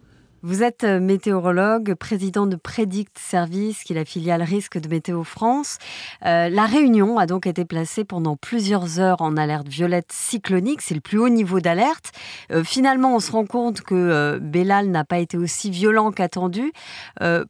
Vous 0.43 0.63
êtes 0.63 0.85
euh, 0.85 1.01
météorologue, 1.01 1.93
président 1.95 2.47
de 2.47 2.57
Predict 2.57 3.19
Service, 3.19 3.85
qui 3.85 3.93
est 3.93 3.97
la 3.97 4.07
filiale 4.07 4.43
risque 4.43 4.79
de 4.79 4.89
Météo 4.89 5.23
France. 5.23 5.77
Euh, 6.25 6.49
la 6.49 6.65
Réunion 6.65 7.19
a 7.19 7.27
donc 7.27 7.47
été 7.47 7.67
placée 7.67 8.05
pendant 8.05 8.37
plusieurs 8.37 9.01
heures 9.01 9.21
en 9.21 9.37
alerte 9.37 9.69
violette 9.69 10.11
cyclonique. 10.11 10.81
C'est 10.81 10.95
le 10.95 11.03
plus 11.03 11.19
haut 11.19 11.29
niveau 11.29 11.61
d'alerte. 11.61 12.13
Euh, 12.53 12.65
finalement, 12.65 13.15
on 13.15 13.21
se 13.21 13.33
rend 13.33 13.45
compte 13.45 13.83
que 13.83 14.39
Bellal 14.39 14.89
n'a 14.89 15.05
pas 15.05 15.19
été 15.19 15.37
aussi 15.37 15.71
violent 15.71 16.11
qu'attendu. 16.11 16.73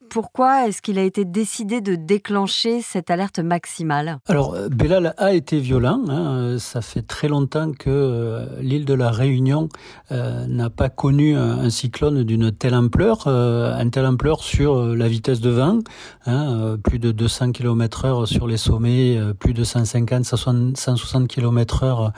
pourquoi 0.09 0.67
est-ce 0.67 0.83
qu'il 0.83 0.99
a 0.99 1.03
été 1.03 1.25
décidé 1.25 1.81
de 1.81 1.95
déclencher 1.95 2.83
cette 2.83 3.11
alerte 3.11 3.39
maximale? 3.39 4.19
Alors, 4.27 4.57
Bellal 4.69 5.15
a 5.17 5.33
été 5.33 5.61
violent. 5.61 6.03
Hein. 6.09 6.57
Ça 6.59 6.81
fait 6.81 7.03
très 7.03 7.29
longtemps 7.29 7.71
que 7.73 8.49
l'île 8.61 8.85
de 8.85 8.95
la 8.95 9.11
Réunion 9.11 9.69
n'a 10.11 10.71
pas 10.71 10.89
connu 10.89 11.37
un 11.37 11.71
cyclone 11.71 12.25
d'une 12.25 12.51
telle 12.51 12.80
ampleur, 12.81 13.25
euh, 13.27 13.75
un 13.75 13.89
telle 13.91 14.07
ampleur 14.07 14.43
sur 14.43 14.77
euh, 14.77 14.95
la 14.97 15.07
vitesse 15.07 15.41
de 15.41 15.51
vent, 15.51 15.81
hein, 16.27 16.57
euh, 16.57 16.77
plus 16.79 16.99
de 16.99 17.13
200 17.13 17.53
km 17.53 18.07
heure 18.07 18.27
sur 18.27 18.47
les 18.47 18.57
sommets, 18.57 19.19
plus 19.39 19.53
de 19.53 19.65
150, 19.65 20.25
160 20.25 21.29
km 21.29 21.85
heure 21.85 22.13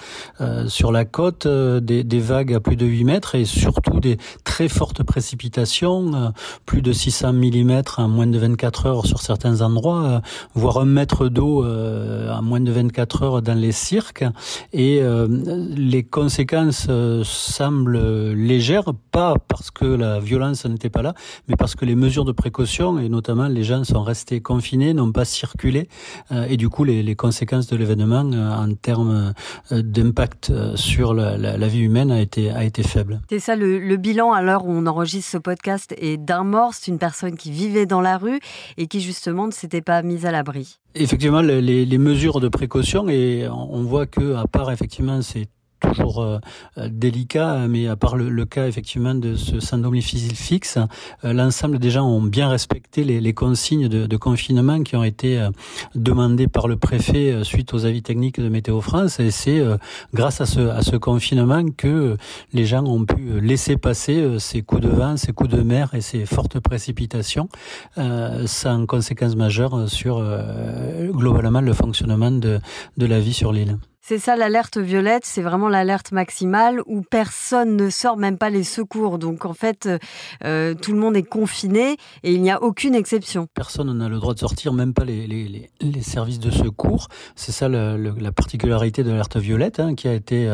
sur 0.69 0.93
la 0.93 1.05
côte, 1.05 1.47
des, 1.47 2.05
des, 2.05 2.21
vagues 2.21 2.55
à 2.55 2.61
plus 2.61 2.77
de 2.77 2.87
8 2.87 3.05
mètres 3.05 3.35
et 3.35 3.45
surtout 3.45 4.01
des 4.01 4.17
très 4.45 4.69
fortes 4.69 5.03
précipitations, 5.03 6.33
plus 6.67 6.83
de 6.83 6.93
600 6.93 7.33
mm 7.33 7.83
en 7.99 8.09
moins 8.09 8.27
de 8.27 8.39
24 8.39 8.87
heures 8.87 9.07
sur 9.07 9.21
certains 9.21 9.61
endroits, 9.61 10.23
voire 10.55 10.79
un 10.79 10.85
mètre 10.85 11.29
d'eau 11.29 11.65
en 11.65 12.43
moins 12.43 12.61
de 12.61 12.71
24 12.71 13.23
heures 13.23 13.43
dans 13.43 13.59
les 13.59 13.73
cirques. 13.73 14.25
Et 14.73 15.03
les 15.77 16.03
conséquences 16.03 16.89
semblent 17.25 18.33
légères, 18.33 18.93
pas 19.11 19.35
parce 19.49 19.71
que 19.71 19.85
la 19.85 20.21
violence 20.21 20.52
ça 20.55 20.69
n'était 20.69 20.91
pas 20.91 21.03
là, 21.03 21.15
mais 21.49 21.57
parce 21.57 21.75
que 21.75 21.85
les 21.85 21.95
mesures 21.95 22.25
de 22.25 22.33
précaution, 22.33 22.99
et 22.99 23.09
notamment 23.09 23.49
les 23.49 23.65
gens 23.65 23.85
sont 23.85 24.03
restés 24.03 24.41
confinés, 24.41 24.95
n'ont 24.95 25.13
pas 25.13 25.25
circulé, 25.25 25.89
euh, 26.31 26.47
et 26.49 26.57
du 26.57 26.69
coup 26.69 26.85
les, 26.85 27.03
les 27.03 27.15
conséquences 27.15 27.67
de 27.67 27.77
l'événement 27.77 28.31
euh, 28.33 28.51
en 28.51 28.75
termes 28.75 29.33
euh, 29.73 29.83
d'impact 29.83 30.53
sur 30.77 31.15
la, 31.15 31.37
la, 31.37 31.57
la, 31.57 31.69
vie 31.69 31.81
humaine 31.81 32.11
a 32.11 32.21
été, 32.21 32.51
a 32.51 32.65
été 32.65 32.83
faible. 32.83 33.21
C'est 33.31 33.39
ça 33.39 33.57
le, 33.57 33.79
le, 33.79 33.97
bilan 33.97 34.33
à 34.33 34.43
l'heure 34.43 34.67
où 34.67 34.71
on 34.71 34.87
enregistre 34.87 35.31
ce 35.33 35.39
podcast 35.39 35.95
est 35.99 36.17
d'un 36.17 36.45
mort, 36.45 36.75
c'est 36.75 36.91
une 36.91 36.99
personne 36.99 37.37
qui 37.37 37.51
vivait 37.51 37.87
dans 37.87 38.01
la 38.01 38.19
rue 38.19 38.41
et 38.77 38.87
qui 38.87 39.01
justement 39.01 39.47
ne 39.47 39.53
s'était 39.53 39.83
pas 39.83 40.03
mise 40.03 40.27
à 40.27 40.31
l'abri. 40.31 40.79
Effectivement, 40.95 41.41
les, 41.41 41.63
les, 41.63 41.99
mesures 41.99 42.41
de 42.41 42.49
précaution, 42.49 43.09
et 43.09 43.49
on 43.49 43.83
voit 43.83 44.07
que 44.07 44.35
à 44.35 44.47
part 44.47 44.71
effectivement 44.71 45.23
ces 45.23 45.47
toujours 45.83 46.41
délicat, 46.77 47.67
mais 47.69 47.87
à 47.89 47.97
part 47.97 48.17
le, 48.17 48.45
cas 48.45 48.67
effectivement 48.67 49.15
de 49.15 49.35
ce 49.35 49.61
syndrome 49.61 49.95
difficile 49.95 50.35
fixe, 50.35 50.79
l'ensemble 51.23 51.79
des 51.79 51.91
gens 51.91 52.07
ont 52.07 52.23
bien 52.23 52.49
respecté 52.49 53.05
les, 53.05 53.21
les 53.21 53.35
consignes 53.35 53.89
de, 53.89 54.07
de, 54.07 54.17
confinement 54.17 54.83
qui 54.83 54.97
ont 54.97 55.05
été 55.05 55.49
demandées 55.95 56.49
par 56.49 56.69
le 56.69 56.77
préfet 56.77 57.45
suite 57.45 57.75
aux 57.75 57.85
avis 57.85 58.03
techniques 58.03 58.41
de 58.41 58.49
Météo 58.49 58.81
France. 58.81 59.21
Et 59.21 59.31
c'est 59.31 59.63
grâce 60.15 60.41
à 60.41 60.47
ce, 60.47 60.61
à 60.61 60.83
ce 60.83 60.97
confinement 60.97 61.65
que 61.77 62.17
les 62.53 62.65
gens 62.65 62.85
ont 62.85 63.05
pu 63.05 63.41
laisser 63.41 63.77
passer 63.77 64.39
ces 64.39 64.63
coups 64.63 64.83
de 64.83 64.89
vent, 64.89 65.17
ces 65.17 65.33
coups 65.33 65.51
de 65.51 65.63
mer 65.63 65.95
et 65.95 66.01
ces 66.01 66.27
fortes 66.27 66.61
précipitations 66.61 67.49
euh, 67.99 68.47
sans 68.47 68.87
conséquences 68.87 69.37
majeures 69.37 69.89
sur 69.89 70.19
euh, 70.19 71.09
globalement 71.11 71.61
le 71.61 71.73
fonctionnement 71.73 72.31
de, 72.31 72.61
de 72.97 73.07
la 73.07 73.21
vie 73.21 73.35
sur 73.35 73.53
l'île. 73.53 73.79
C'est 74.05 74.19
ça 74.19 74.35
l'alerte 74.35 74.79
violette, 74.79 75.25
c'est 75.25 75.43
vraiment 75.43 75.69
l'alerte 75.69 76.11
maximale 76.11 76.81
où 76.87 77.03
personne 77.03 77.77
ne 77.77 77.89
sort, 77.89 78.17
même 78.17 78.37
pas 78.37 78.51
les 78.51 78.65
secours. 78.65 79.19
Donc 79.19 79.45
en 79.45 79.55
fait, 79.55 79.89
euh, 80.45 80.75
tout 80.75 80.93
le 80.93 80.99
monde 80.99 81.17
est 81.17 81.23
confiné 81.23 81.97
et 82.25 82.33
il 82.33 82.43
n'y 82.43 82.51
a 82.51 82.61
aucune 82.63 82.97
exception. 82.97 83.47
Personne 83.55 83.97
n'a 83.97 84.09
le 84.09 84.19
droit 84.19 84.35
de 84.35 84.41
sortir, 84.41 84.73
même 84.73 84.93
pas 84.93 85.05
les, 85.05 85.71
services 86.03 86.41
de 86.41 86.51
secours. 86.51 87.07
C'est 87.37 87.53
ça 87.53 87.69
la 87.69 88.33
particularité 88.33 89.05
de 89.05 89.11
l'alerte 89.11 89.37
violette 89.37 89.79
hein, 89.79 89.95
qui 89.95 90.09
a 90.09 90.15
été 90.15 90.49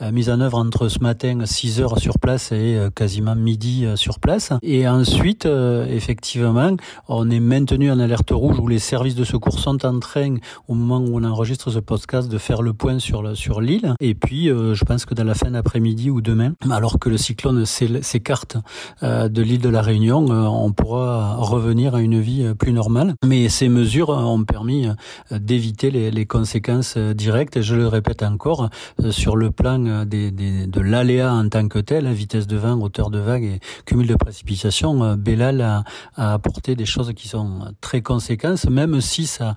euh, 0.00 0.12
mise 0.12 0.30
en 0.30 0.40
œuvre 0.40 0.58
entre 0.58 0.88
ce 0.88 1.00
matin 1.00 1.44
6 1.44 1.80
heures 1.80 1.98
sur 1.98 2.18
place 2.18 2.52
et 2.52 2.76
euh, 2.76 2.90
quasiment 2.90 3.34
midi 3.34 3.84
euh, 3.84 3.96
sur 3.96 4.20
place. 4.20 4.52
Et 4.62 4.88
ensuite, 4.88 5.46
effectivement, 5.46 6.76
on 7.08 7.30
est 7.30 7.40
maintenu 7.40 7.90
en 7.90 7.98
alerte 7.98 8.30
rouge 8.30 8.58
où 8.58 8.68
les 8.68 8.78
services 8.78 9.14
de 9.14 9.24
secours 9.24 9.58
sont 9.58 9.84
en 9.84 9.98
train, 9.98 10.36
au 10.68 10.74
moment 10.74 10.98
où 10.98 11.18
on 11.18 11.24
enregistre 11.24 11.70
ce 11.70 11.78
podcast, 11.78 12.28
de 12.28 12.38
faire 12.38 12.62
le 12.62 12.72
point 12.72 12.91
sur 12.98 13.22
sur 13.36 13.60
l'île. 13.60 13.94
Et 14.00 14.14
puis, 14.14 14.50
euh, 14.50 14.74
je 14.74 14.84
pense 14.84 15.04
que 15.04 15.14
dans 15.14 15.24
la 15.24 15.34
fin 15.34 15.50
d'après-midi 15.50 16.10
ou 16.10 16.20
demain, 16.20 16.52
alors 16.70 16.98
que 16.98 17.08
le 17.08 17.16
cyclone 17.16 17.64
s'écarte 17.66 18.56
euh, 19.02 19.28
de 19.28 19.42
l'île 19.42 19.60
de 19.60 19.68
la 19.68 19.82
Réunion, 19.82 20.26
euh, 20.30 20.44
on 20.44 20.72
pourra 20.72 21.36
revenir 21.36 21.94
à 21.94 22.00
une 22.00 22.20
vie 22.20 22.52
plus 22.58 22.72
normale. 22.72 23.14
Mais 23.24 23.48
ces 23.48 23.68
mesures 23.68 24.10
ont 24.10 24.44
permis 24.44 24.86
d'éviter 25.30 25.90
les, 25.90 26.26
conséquences 26.26 26.96
directes. 26.96 27.56
Et 27.56 27.62
je 27.62 27.74
le 27.74 27.88
répète 27.88 28.22
encore, 28.22 28.70
sur 29.10 29.36
le 29.36 29.50
plan 29.50 30.04
des, 30.04 30.30
de 30.30 30.80
l'aléa 30.80 31.32
en 31.32 31.48
tant 31.48 31.66
que 31.68 31.78
tel, 31.78 32.06
vitesse 32.12 32.46
de 32.46 32.56
vent, 32.56 32.80
hauteur 32.80 33.10
de 33.10 33.18
vague 33.18 33.44
et 33.44 33.60
cumul 33.84 34.06
de 34.06 34.14
précipitations, 34.14 35.16
Bellal 35.16 35.60
a, 35.60 35.84
apporté 36.16 36.76
des 36.76 36.86
choses 36.86 37.12
qui 37.14 37.28
sont 37.28 37.60
très 37.80 38.02
conséquentes, 38.02 38.68
même 38.70 39.00
si 39.00 39.26
sa 39.26 39.54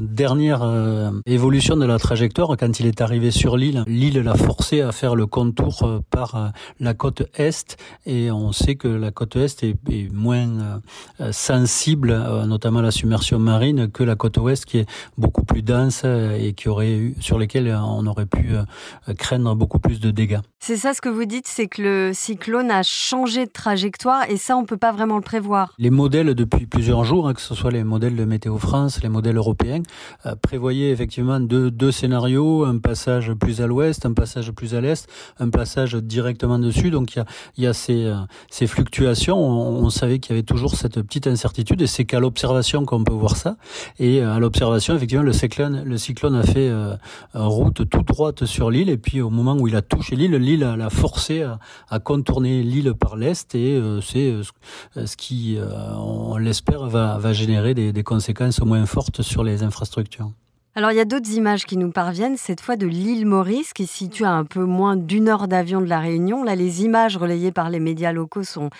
dernière 0.00 0.62
évolution 1.26 1.76
de 1.76 1.86
la 1.86 1.98
trajectoire, 1.98 2.56
quand 2.58 2.77
il 2.80 2.86
est 2.86 3.00
arrivé 3.00 3.30
sur 3.30 3.56
l'île, 3.56 3.84
l'île 3.86 4.20
l'a 4.20 4.34
forcé 4.34 4.82
à 4.82 4.92
faire 4.92 5.16
le 5.16 5.26
contour 5.26 5.82
euh, 5.82 6.00
par 6.10 6.34
euh, 6.34 6.48
la 6.80 6.94
côte 6.94 7.22
est 7.36 7.76
et 8.06 8.30
on 8.30 8.52
sait 8.52 8.76
que 8.76 8.88
la 8.88 9.10
côte 9.10 9.36
est 9.36 9.64
est, 9.64 10.12
moins 10.12 10.80
euh, 11.20 11.32
sensible, 11.32 12.12
notamment 12.46 12.80
à 12.80 12.82
la 12.82 12.90
submersion 12.90 13.38
marine, 13.38 13.90
que 13.90 14.02
la 14.02 14.16
côte 14.16 14.36
ouest 14.38 14.64
qui 14.64 14.78
est 14.78 14.86
beaucoup 15.16 15.44
plus 15.44 15.62
dense 15.62 16.04
et 16.04 16.52
qui 16.56 16.68
aurait 16.68 16.92
eu, 16.92 17.14
sur 17.20 17.38
lesquelles 17.38 17.76
on 17.82 18.06
aurait 18.06 18.26
pu 18.26 18.52
craindre 19.16 19.54
beaucoup 19.54 19.78
plus 19.78 20.00
de 20.00 20.10
dégâts. 20.10 20.40
C'est 20.60 20.76
ça 20.76 20.94
ce 20.94 21.00
que 21.00 21.08
vous 21.08 21.24
dites, 21.24 21.46
c'est 21.46 21.66
que 21.66 21.82
le 21.82 22.10
cyclone 22.12 22.70
a 22.70 22.82
changé 22.82 23.46
de 23.46 23.50
trajectoire 23.50 24.28
et 24.28 24.36
ça 24.36 24.56
on 24.56 24.64
peut 24.64 24.76
pas 24.76 24.92
vraiment 24.92 25.16
le 25.16 25.22
prévoir. 25.22 25.74
Les 25.78 25.90
modèles 25.90 26.34
depuis 26.34 26.66
plusieurs 26.66 27.04
jours, 27.04 27.28
hein, 27.28 27.34
que 27.34 27.40
ce 27.40 27.54
soit 27.54 27.70
les 27.70 27.84
modèles 27.84 28.16
de 28.16 28.24
Météo 28.24 28.58
France, 28.58 29.00
les 29.02 29.08
modèles 29.08 29.36
européens, 29.36 29.82
prévoyaient 30.42 30.90
effectivement 30.90 31.40
deux, 31.40 31.70
deux 31.70 31.92
scénarios 31.92 32.67
un 32.68 32.78
passage 32.78 33.32
plus 33.32 33.60
à 33.60 33.66
l'ouest, 33.66 34.06
un 34.06 34.12
passage 34.12 34.50
plus 34.52 34.74
à 34.74 34.80
l'est, 34.80 35.08
un 35.38 35.50
passage 35.50 35.94
directement 35.94 36.58
dessus. 36.58 36.90
Donc 36.90 37.14
il 37.14 37.18
y 37.18 37.20
a, 37.20 37.24
il 37.56 37.64
y 37.64 37.66
a 37.66 37.72
ces, 37.72 38.04
euh, 38.04 38.16
ces 38.50 38.66
fluctuations. 38.66 39.38
On, 39.38 39.88
savait 39.90 40.18
qu'il 40.18 40.34
y 40.34 40.38
avait 40.38 40.44
toujours 40.44 40.74
cette 40.74 41.00
petite 41.02 41.26
incertitude 41.26 41.80
et 41.80 41.86
c'est 41.86 42.04
qu'à 42.04 42.20
l'observation 42.20 42.84
qu'on 42.84 43.04
peut 43.04 43.14
voir 43.14 43.36
ça. 43.36 43.56
Et 43.98 44.20
euh, 44.20 44.34
à 44.34 44.38
l'observation, 44.38 44.94
effectivement, 44.94 45.24
le 45.24 45.32
cyclone, 45.32 45.82
le 45.84 45.98
cyclone 45.98 46.34
a 46.34 46.42
fait 46.42 46.68
euh, 46.68 46.94
route 47.34 47.88
toute 47.88 48.06
droite 48.06 48.44
sur 48.44 48.70
l'île 48.70 48.90
et 48.90 48.98
puis 48.98 49.20
au 49.20 49.30
moment 49.30 49.56
où 49.56 49.66
il 49.66 49.76
a 49.76 49.82
touché 49.82 50.14
l'île, 50.14 50.36
l'île 50.36 50.60
l'a 50.60 50.90
forcé 50.90 51.42
à, 51.42 51.58
à 51.88 51.98
contourner 51.98 52.62
l'île 52.62 52.94
par 52.94 53.16
l'est 53.16 53.54
et 53.54 53.80
c'est 54.02 54.34
ce 54.94 55.16
qui, 55.16 55.58
on 55.96 56.36
l'espère, 56.36 56.86
va, 56.86 57.18
va 57.18 57.32
générer 57.32 57.74
des, 57.74 57.92
des 57.92 58.02
conséquences 58.02 58.60
moins 58.60 58.86
fortes 58.86 59.22
sur 59.22 59.42
les 59.42 59.62
infrastructures. 59.62 60.30
Alors 60.78 60.92
il 60.92 60.96
y 60.96 61.00
a 61.00 61.04
d'autres 61.04 61.32
images 61.32 61.64
qui 61.64 61.76
nous 61.76 61.90
parviennent, 61.90 62.36
cette 62.36 62.60
fois 62.60 62.76
de 62.76 62.86
l'île 62.86 63.26
Maurice, 63.26 63.72
qui 63.72 63.88
se 63.88 63.96
situe 63.96 64.24
à 64.24 64.30
un 64.30 64.44
peu 64.44 64.62
moins 64.62 64.94
d'une 64.94 65.28
heure 65.28 65.48
d'avion 65.48 65.80
de 65.80 65.88
la 65.88 65.98
Réunion. 65.98 66.44
Là, 66.44 66.54
les 66.54 66.84
images 66.84 67.16
relayées 67.16 67.50
par 67.50 67.68
les 67.68 67.80
médias 67.80 68.12
locaux 68.12 68.44
sont, 68.44 68.70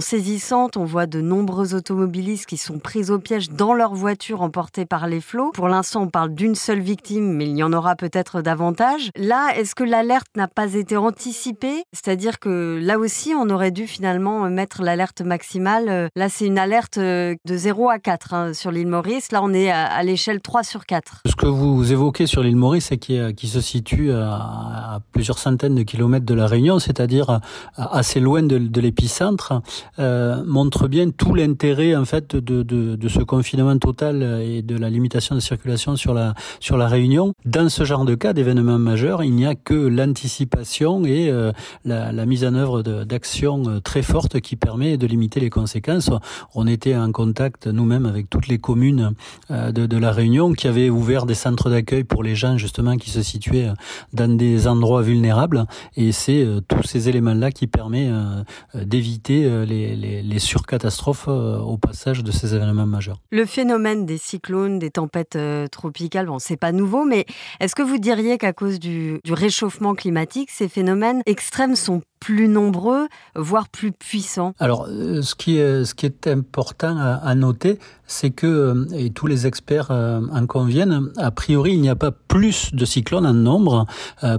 saisissantes. 0.00 0.76
On 0.76 0.84
voit 0.84 1.06
de 1.06 1.20
nombreux 1.20 1.76
automobilistes 1.76 2.46
qui 2.46 2.56
sont 2.56 2.80
pris 2.80 3.12
au 3.12 3.20
piège 3.20 3.50
dans 3.50 3.72
leur 3.72 3.94
voiture 3.94 4.42
emportées 4.42 4.84
par 4.84 5.06
les 5.06 5.20
flots. 5.20 5.52
Pour 5.52 5.68
l'instant, 5.68 6.02
on 6.02 6.08
parle 6.08 6.34
d'une 6.34 6.56
seule 6.56 6.80
victime, 6.80 7.32
mais 7.36 7.46
il 7.46 7.56
y 7.56 7.62
en 7.62 7.72
aura 7.72 7.94
peut-être 7.94 8.42
davantage. 8.42 9.10
Là, 9.14 9.50
est-ce 9.54 9.76
que 9.76 9.84
l'alerte 9.84 10.26
n'a 10.34 10.48
pas 10.48 10.74
été 10.74 10.96
anticipée? 10.96 11.84
C'est-à-dire 11.92 12.40
que 12.40 12.80
là 12.82 12.98
aussi, 12.98 13.32
on 13.32 13.48
aurait 13.48 13.70
dû 13.70 13.86
finalement 13.86 14.50
mettre 14.50 14.82
l'alerte 14.82 15.20
maximale. 15.20 16.10
Là, 16.16 16.28
c'est 16.28 16.46
une 16.46 16.58
alerte 16.58 16.98
de 16.98 17.36
0 17.44 17.90
à 17.90 18.00
4 18.00 18.34
hein, 18.34 18.54
sur 18.54 18.72
l'île 18.72 18.88
Maurice. 18.88 19.30
Là, 19.30 19.40
on 19.40 19.54
est 19.54 19.70
à, 19.70 20.02
l'échelle 20.02 20.40
3 20.40 20.64
sur 20.64 20.84
4 20.84 21.22
que 21.44 21.48
vous 21.50 21.92
évoquez 21.92 22.26
sur 22.26 22.42
l'île 22.42 22.56
Maurice 22.56 22.90
et 22.90 22.96
qui, 22.96 23.20
qui 23.34 23.48
se 23.48 23.60
situe 23.60 24.10
à, 24.12 25.00
plusieurs 25.12 25.38
centaines 25.38 25.74
de 25.74 25.82
kilomètres 25.82 26.24
de 26.24 26.32
la 26.32 26.46
Réunion, 26.46 26.78
c'est-à-dire 26.78 27.38
assez 27.76 28.18
loin 28.18 28.42
de, 28.42 28.80
l'épicentre, 28.80 29.60
euh, 29.98 30.42
montre 30.46 30.88
bien 30.88 31.10
tout 31.10 31.34
l'intérêt 31.34 31.94
en 31.96 32.06
fait 32.06 32.34
de, 32.34 33.08
ce 33.08 33.18
confinement 33.20 33.76
total 33.76 34.22
et 34.42 34.62
de 34.62 34.78
la 34.78 34.88
limitation 34.88 35.34
de 35.34 35.40
circulation 35.40 35.96
sur 35.96 36.14
la 36.14 36.88
Réunion. 36.88 37.34
Dans 37.44 37.68
ce 37.68 37.84
genre 37.84 38.06
de 38.06 38.14
cas 38.14 38.32
d'événements 38.32 38.78
majeurs, 38.78 39.22
il 39.22 39.34
n'y 39.34 39.44
a 39.44 39.54
que 39.54 39.74
l'anticipation 39.74 41.04
et 41.04 41.28
euh, 41.28 41.52
la, 41.84 42.24
mise 42.24 42.46
en 42.46 42.54
œuvre 42.54 42.80
d'actions 43.04 43.64
euh, 43.68 43.80
très 43.80 44.00
fortes 44.00 44.40
qui 44.40 44.56
permet 44.56 44.96
de 44.96 45.06
limiter 45.06 45.40
les 45.40 45.50
conséquences. 45.50 46.08
On 46.54 46.66
était 46.66 46.96
en 46.96 47.12
contact 47.12 47.66
nous-mêmes 47.66 48.06
avec 48.06 48.30
toutes 48.30 48.48
les 48.48 48.58
communes 48.58 49.12
de 49.50 49.96
la 49.98 50.10
Réunion 50.10 50.54
qui 50.54 50.68
avaient 50.68 50.88
ouvert 50.88 51.23
des 51.26 51.34
centres 51.34 51.70
d'accueil 51.70 52.04
pour 52.04 52.22
les 52.22 52.34
gens 52.34 52.56
justement 52.58 52.96
qui 52.96 53.10
se 53.10 53.22
situaient 53.22 53.68
euh, 53.68 53.74
dans 54.12 54.34
des 54.36 54.66
endroits 54.66 55.02
vulnérables. 55.02 55.66
Et 55.96 56.12
c'est 56.12 56.42
euh, 56.42 56.60
tous 56.60 56.82
ces 56.82 57.08
éléments-là 57.08 57.50
qui 57.50 57.66
permettent 57.66 58.10
euh, 58.10 58.44
d'éviter 58.74 59.64
les, 59.66 59.96
les, 59.96 60.22
les 60.22 60.38
surcatastrophes 60.38 61.28
au 61.28 61.76
passage 61.78 62.22
de 62.22 62.30
ces 62.32 62.54
événements 62.54 62.86
majeurs. 62.86 63.20
Le 63.30 63.44
phénomène 63.44 64.06
des 64.06 64.18
cyclones, 64.18 64.78
des 64.78 64.90
tempêtes 64.90 65.38
tropicales, 65.70 66.26
bon, 66.26 66.38
c'est 66.38 66.56
pas 66.56 66.72
nouveau, 66.72 67.04
mais 67.04 67.26
est-ce 67.60 67.74
que 67.74 67.82
vous 67.82 67.98
diriez 67.98 68.38
qu'à 68.38 68.52
cause 68.52 68.78
du, 68.78 69.20
du 69.24 69.32
réchauffement 69.32 69.94
climatique, 69.94 70.50
ces 70.50 70.68
phénomènes 70.68 71.22
extrêmes 71.26 71.76
sont 71.76 72.02
plus 72.24 72.48
nombreux, 72.48 73.06
voire 73.36 73.68
plus 73.68 73.92
puissants 73.92 74.54
Alors, 74.58 74.86
euh, 74.88 75.20
ce 75.20 75.34
qui 75.34 75.58
est, 75.58 75.84
ce 75.84 75.94
qui 75.94 76.06
est 76.06 76.26
important 76.26 76.96
à, 76.96 77.34
noter, 77.34 77.78
c'est 78.06 78.30
que, 78.30 78.46
euh, 78.46 78.86
et 78.94 79.10
tous 79.10 79.26
les 79.26 79.46
experts 79.46 79.88
euh, 79.90 80.22
en 80.32 80.46
conviennent, 80.46 81.12
a 81.18 81.30
priori, 81.30 81.72
il 81.72 81.82
n'y 81.82 81.90
a 81.90 81.96
pas 81.96 82.12
plus 82.12 82.74
de 82.74 82.86
cyclones 82.86 83.26
en 83.26 83.34
nombre. 83.34 83.86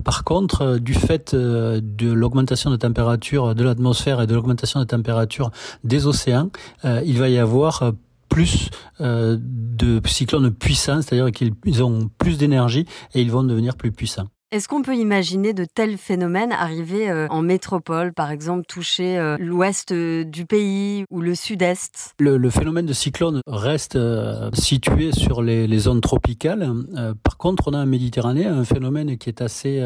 par 0.04 0.24
contre, 0.24 0.80
du 0.80 0.96
fait 0.96 1.36
de 1.36 2.12
l'augmentation 2.12 2.72
de 2.72 2.76
température 2.76 3.54
de 3.54 3.64
l'atmosphère 3.64 4.20
et 4.20 4.26
de 4.26 4.34
l'augmentation 4.34 4.80
de 4.80 4.86
température 4.86 5.52
des 5.84 6.08
océans, 6.08 6.50
il 6.84 7.20
va 7.20 7.30
y 7.30 7.38
avoir 7.38 7.92
plus 8.30 8.70
de 9.00 10.02
cyclones 10.08 10.52
puissants, 10.52 11.02
c'est-à-dire 11.04 11.32
qu'ils 11.32 11.84
ont 11.84 12.10
plus 12.18 12.38
d'énergie 12.40 12.88
et 13.14 13.22
ils 13.22 13.32
vont 13.32 13.44
devenir 13.44 13.76
plus 13.76 13.92
puissants. 13.92 14.28
Est-ce 14.56 14.70
qu'on 14.70 14.84
peut 14.84 14.96
imaginer 14.96 15.52
de 15.52 15.66
tels 15.66 15.98
phénomènes 15.98 16.54
arriver 16.54 17.10
euh, 17.10 17.28
en 17.30 17.42
métropole, 17.42 18.14
par 18.14 18.32
exemple 18.32 18.66
toucher 18.66 19.18
euh, 19.18 19.36
l'ouest 19.38 19.92
euh, 19.92 20.24
du 20.24 20.46
pays 20.46 21.04
ou 21.12 21.20
le 21.20 21.36
sud-est? 21.36 22.16
Le, 22.20 22.50
phénomène 22.50 22.86
de 22.86 22.94
cyclone 22.94 23.42
reste 23.48 24.00
situé 24.54 25.12
sur 25.12 25.42
les, 25.42 25.78
zones 25.78 26.00
tropicales. 26.00 26.72
par 27.22 27.36
contre, 27.36 27.68
on 27.68 27.74
a 27.74 27.80
en 27.80 27.86
Méditerranée 27.86 28.46
un 28.46 28.64
phénomène 28.64 29.18
qui 29.18 29.28
est 29.28 29.42
assez 29.42 29.84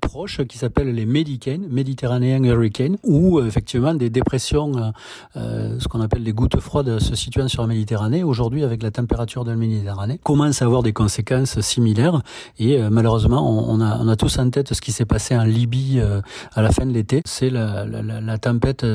proche, 0.00 0.44
qui 0.44 0.58
s'appelle 0.58 0.94
les 0.94 1.06
Médicaines, 1.06 1.66
Mediterranean 1.68 2.44
Hurricane, 2.44 2.98
où 3.02 3.40
effectivement 3.40 3.94
des 3.94 4.10
dépressions, 4.10 4.92
ce 5.34 5.88
qu'on 5.88 6.00
appelle 6.00 6.22
des 6.22 6.32
gouttes 6.32 6.60
froides, 6.60 7.00
se 7.00 7.16
situant 7.16 7.48
sur 7.48 7.62
la 7.62 7.68
Méditerranée, 7.68 8.22
aujourd'hui 8.22 8.62
avec 8.62 8.84
la 8.84 8.92
température 8.92 9.44
de 9.44 9.50
la 9.50 9.56
Méditerranée, 9.56 10.20
commencent 10.22 10.62
à 10.62 10.66
avoir 10.66 10.84
des 10.84 10.92
conséquences 10.92 11.58
similaires. 11.60 12.22
Et 12.60 12.78
malheureusement, 12.90 13.68
on 13.68 13.80
a 13.80 13.87
on 14.00 14.08
a 14.08 14.16
tous 14.16 14.38
en 14.38 14.50
tête 14.50 14.74
ce 14.74 14.80
qui 14.80 14.92
s'est 14.92 15.04
passé 15.04 15.36
en 15.36 15.44
Libye 15.44 16.00
à 16.54 16.62
la 16.62 16.70
fin 16.70 16.86
de 16.86 16.92
l'été. 16.92 17.22
C'est 17.24 17.50
la, 17.50 17.84
la, 17.84 18.20
la, 18.20 18.38
tempête 18.38 18.86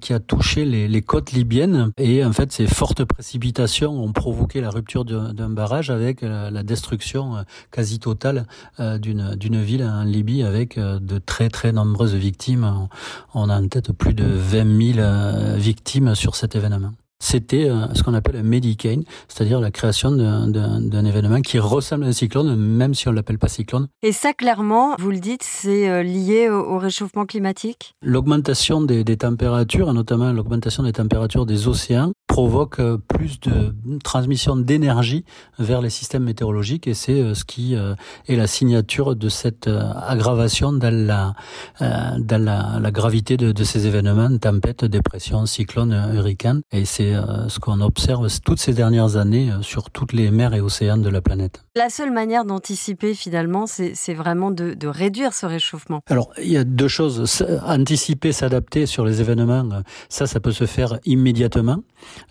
qui 0.00 0.12
a 0.12 0.20
touché 0.20 0.64
les, 0.64 1.02
côtes 1.02 1.32
libyennes 1.32 1.90
et 1.98 2.24
en 2.24 2.32
fait 2.32 2.52
ces 2.52 2.66
fortes 2.66 3.04
précipitations 3.04 3.92
ont 4.02 4.12
provoqué 4.12 4.60
la 4.60 4.70
rupture 4.70 5.04
d'un 5.04 5.50
barrage 5.50 5.90
avec 5.90 6.22
la, 6.22 6.62
destruction 6.62 7.44
quasi 7.70 7.98
totale 7.98 8.46
d'une 8.78 9.62
ville 9.62 9.84
en 9.84 10.04
Libye 10.04 10.42
avec 10.42 10.78
de 10.78 11.18
très 11.18 11.48
très 11.48 11.72
nombreuses 11.72 12.14
victimes. 12.14 12.88
On 13.34 13.48
a 13.48 13.60
en 13.60 13.68
tête 13.68 13.92
plus 13.92 14.14
de 14.14 14.24
20 14.24 14.94
000 14.94 15.56
victimes 15.58 16.14
sur 16.14 16.36
cet 16.36 16.56
événement 16.56 16.92
c'était 17.18 17.68
euh, 17.68 17.86
ce 17.94 18.02
qu'on 18.02 18.14
appelle 18.14 18.36
un 18.36 18.42
Medicane, 18.42 19.02
c'est-à-dire 19.28 19.60
la 19.60 19.70
création 19.70 20.10
d'un 20.12 21.04
événement 21.04 21.40
qui 21.40 21.58
ressemble 21.58 22.04
à 22.04 22.08
un 22.08 22.12
cyclone, 22.12 22.54
même 22.56 22.94
si 22.94 23.08
on 23.08 23.10
ne 23.10 23.16
l'appelle 23.16 23.38
pas 23.38 23.48
cyclone. 23.48 23.88
Et 24.02 24.12
ça, 24.12 24.32
clairement, 24.32 24.94
vous 24.98 25.10
le 25.10 25.18
dites, 25.18 25.42
c'est 25.42 25.88
euh, 25.88 26.02
lié 26.02 26.48
au, 26.50 26.78
réchauffement 26.78 27.24
climatique? 27.24 27.94
L'augmentation 28.02 28.82
des, 28.82 29.02
des, 29.02 29.16
températures, 29.16 29.92
notamment 29.94 30.32
l'augmentation 30.32 30.82
des 30.82 30.92
températures 30.92 31.46
des 31.46 31.68
océans, 31.68 32.12
provoque 32.26 32.80
euh, 32.80 32.98
plus 32.98 33.40
de 33.40 33.74
transmission 34.04 34.56
d'énergie 34.56 35.24
vers 35.58 35.80
les 35.80 35.90
systèmes 35.90 36.24
météorologiques 36.24 36.86
et 36.86 36.94
c'est 36.94 37.34
ce 37.34 37.44
qui 37.44 37.74
est 37.74 38.36
la 38.36 38.46
signature 38.46 39.16
de 39.16 39.28
cette 39.28 39.68
aggravation 39.68 40.72
dans 40.72 40.94
la, 40.94 41.34
dans 41.80 42.42
la, 42.42 42.78
la 42.80 42.90
gravité 42.90 43.36
de, 43.36 43.52
de, 43.52 43.64
ces 43.64 43.86
événements, 43.86 44.36
tempête, 44.38 44.84
dépression, 44.84 45.46
cyclone, 45.46 45.92
hurricane. 46.14 46.60
Et 46.72 46.84
c'est 46.84 47.05
euh, 47.14 47.48
ce 47.48 47.58
qu'on 47.58 47.80
observe 47.80 48.28
toutes 48.40 48.58
ces 48.58 48.72
dernières 48.72 49.16
années 49.16 49.50
euh, 49.50 49.62
sur 49.62 49.90
toutes 49.90 50.12
les 50.12 50.30
mers 50.30 50.54
et 50.54 50.60
océans 50.60 50.96
de 50.96 51.08
la 51.08 51.20
planète. 51.20 51.64
La 51.74 51.90
seule 51.90 52.10
manière 52.10 52.44
d'anticiper 52.44 53.14
finalement, 53.14 53.66
c'est 53.66 54.14
vraiment 54.14 54.50
de, 54.50 54.86
réduire 54.86 55.34
ce 55.34 55.46
réchauffement. 55.46 56.00
Alors, 56.08 56.30
il 56.42 56.50
y 56.50 56.56
a 56.56 56.64
deux 56.64 56.88
choses. 56.88 57.44
Anticiper, 57.66 58.32
s'adapter 58.32 58.86
sur 58.86 59.04
les 59.04 59.20
événements, 59.20 59.68
euh, 59.72 59.80
ça, 60.08 60.26
ça 60.26 60.40
peut 60.40 60.52
se 60.52 60.66
faire 60.66 60.98
immédiatement 61.04 61.78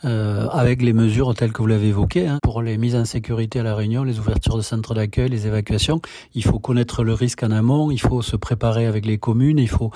avec 0.03 0.81
les 0.83 0.93
mesures 0.93 1.33
telles 1.33 1.51
que 1.51 1.61
vous 1.61 1.67
l'avez 1.67 1.87
évoqué. 1.87 2.27
Hein. 2.27 2.39
Pour 2.43 2.61
les 2.61 2.77
mises 2.77 2.95
en 2.95 3.03
sécurité 3.03 3.59
à 3.59 3.63
la 3.63 3.75
Réunion, 3.75 4.03
les 4.03 4.19
ouvertures 4.19 4.57
de 4.57 4.61
centres 4.61 4.93
d'accueil, 4.93 5.29
les 5.29 5.47
évacuations, 5.47 6.01
il 6.33 6.43
faut 6.43 6.59
connaître 6.59 7.03
le 7.03 7.13
risque 7.13 7.43
en 7.43 7.51
amont, 7.51 7.91
il 7.91 7.99
faut 7.99 8.21
se 8.21 8.35
préparer 8.35 8.85
avec 8.85 9.05
les 9.05 9.17
communes, 9.17 9.57
il 9.57 9.67
faut 9.67 9.91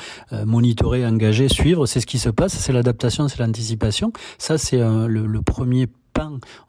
monitorer, 0.45 1.05
engager, 1.05 1.47
suivre. 1.47 1.85
C'est 1.85 1.99
ce 1.99 2.07
qui 2.07 2.19
se 2.19 2.29
passe, 2.29 2.53
c'est 2.53 2.73
l'adaptation, 2.73 3.27
c'est 3.27 3.39
l'anticipation. 3.39 4.11
Ça, 4.37 4.57
c'est 4.69 4.77
le, 4.77 5.25
le, 5.25 5.41
premier 5.41 5.87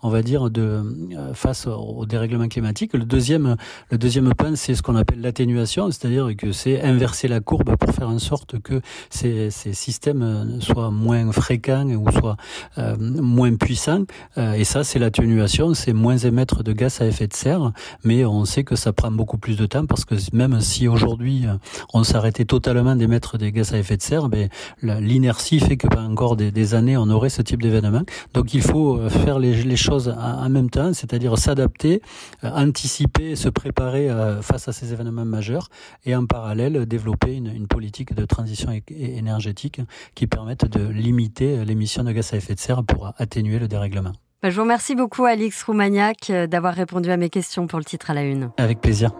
on 0.02 0.08
va 0.08 0.22
dire, 0.22 0.50
de 0.50 0.82
euh, 1.16 1.34
face 1.34 1.66
au 1.66 2.06
dérèglement 2.06 2.48
climatique. 2.48 2.92
Le 2.94 3.04
deuxième, 3.04 3.56
le 3.90 3.98
deuxième 3.98 4.32
point, 4.34 4.54
c'est 4.56 4.74
ce 4.74 4.82
qu'on 4.82 4.96
appelle 4.96 5.20
l'atténuation, 5.20 5.90
c'est-à-dire 5.90 6.28
que 6.36 6.52
c'est 6.52 6.82
inverser 6.82 7.28
la 7.28 7.40
courbe 7.40 7.76
pour 7.76 7.94
faire 7.94 8.08
en 8.08 8.18
sorte 8.18 8.58
que 8.60 8.80
ces, 9.10 9.50
systèmes 9.50 10.60
soient 10.60 10.90
moins 10.90 11.30
fréquents 11.32 11.86
ou 11.86 12.10
soient 12.10 12.36
euh, 12.78 12.96
moins 12.98 13.54
puissants. 13.54 14.04
Euh, 14.38 14.52
et 14.52 14.64
ça, 14.64 14.84
c'est 14.84 14.98
l'atténuation, 14.98 15.74
c'est 15.74 15.92
moins 15.92 16.16
émettre 16.16 16.62
de 16.62 16.72
gaz 16.72 17.00
à 17.00 17.06
effet 17.06 17.26
de 17.26 17.34
serre, 17.34 17.72
mais 18.04 18.24
on 18.24 18.44
sait 18.44 18.64
que 18.64 18.76
ça 18.76 18.92
prend 18.92 19.10
beaucoup 19.10 19.38
plus 19.38 19.56
de 19.56 19.66
temps 19.66 19.86
parce 19.86 20.04
que 20.04 20.14
même 20.32 20.60
si 20.60 20.88
aujourd'hui 20.88 21.46
on 21.94 22.04
s'arrêtait 22.04 22.44
totalement 22.44 22.96
d'émettre 22.96 23.38
des 23.38 23.52
gaz 23.52 23.72
à 23.72 23.78
effet 23.78 23.96
de 23.96 24.02
serre, 24.02 24.28
ben, 24.28 24.48
l'inertie 24.82 25.60
fait 25.60 25.76
que 25.76 25.86
pas 25.86 26.02
encore 26.02 26.36
des, 26.36 26.50
des 26.50 26.74
années 26.74 26.96
on 26.96 27.08
aurait 27.10 27.30
ce 27.30 27.42
type 27.42 27.62
d'événement. 27.62 28.02
Donc 28.34 28.54
il 28.54 28.62
faut 28.62 29.08
faire 29.08 29.39
les, 29.40 29.76
choses 29.76 30.14
en 30.16 30.48
même 30.48 30.70
temps, 30.70 30.92
c'est-à-dire 30.92 31.36
s'adapter, 31.38 32.02
euh, 32.44 32.50
anticiper, 32.50 33.36
se 33.36 33.48
préparer 33.48 34.08
euh, 34.08 34.42
face 34.42 34.68
à 34.68 34.72
ces 34.72 34.92
événements 34.92 35.24
majeurs 35.24 35.68
et 36.04 36.14
en 36.14 36.26
parallèle 36.26 36.86
développer 36.86 37.34
une, 37.34 37.66
politique 37.66 38.14
de 38.14 38.24
transition 38.24 38.70
énergétique 38.88 39.80
qui 40.14 40.26
permette 40.26 40.64
de 40.66 40.86
limiter 40.86 41.64
l'émission 41.64 42.02
de 42.04 42.12
gaz 42.12 42.32
à 42.34 42.36
effet 42.36 42.54
de 42.54 42.60
serre 42.60 42.84
pour 42.84 43.12
atténuer 43.18 43.58
le 43.58 43.68
dérèglement. 43.68 44.12
Bah, 44.42 44.48
je 44.48 44.56
vous 44.56 44.62
remercie 44.62 44.94
beaucoup 44.94 45.26
Alix 45.26 45.62
Roumaniac 45.64 46.30
euh, 46.30 46.46
d'avoir 46.46 46.72
répondu 46.72 47.10
à 47.10 47.18
mes 47.18 47.28
questions 47.28 47.66
pour 47.66 47.78
le 47.78 47.84
titre 47.84 48.10
à 48.10 48.14
la 48.14 48.22
une. 48.22 48.50
Avec 48.56 48.80
plaisir. 48.80 49.10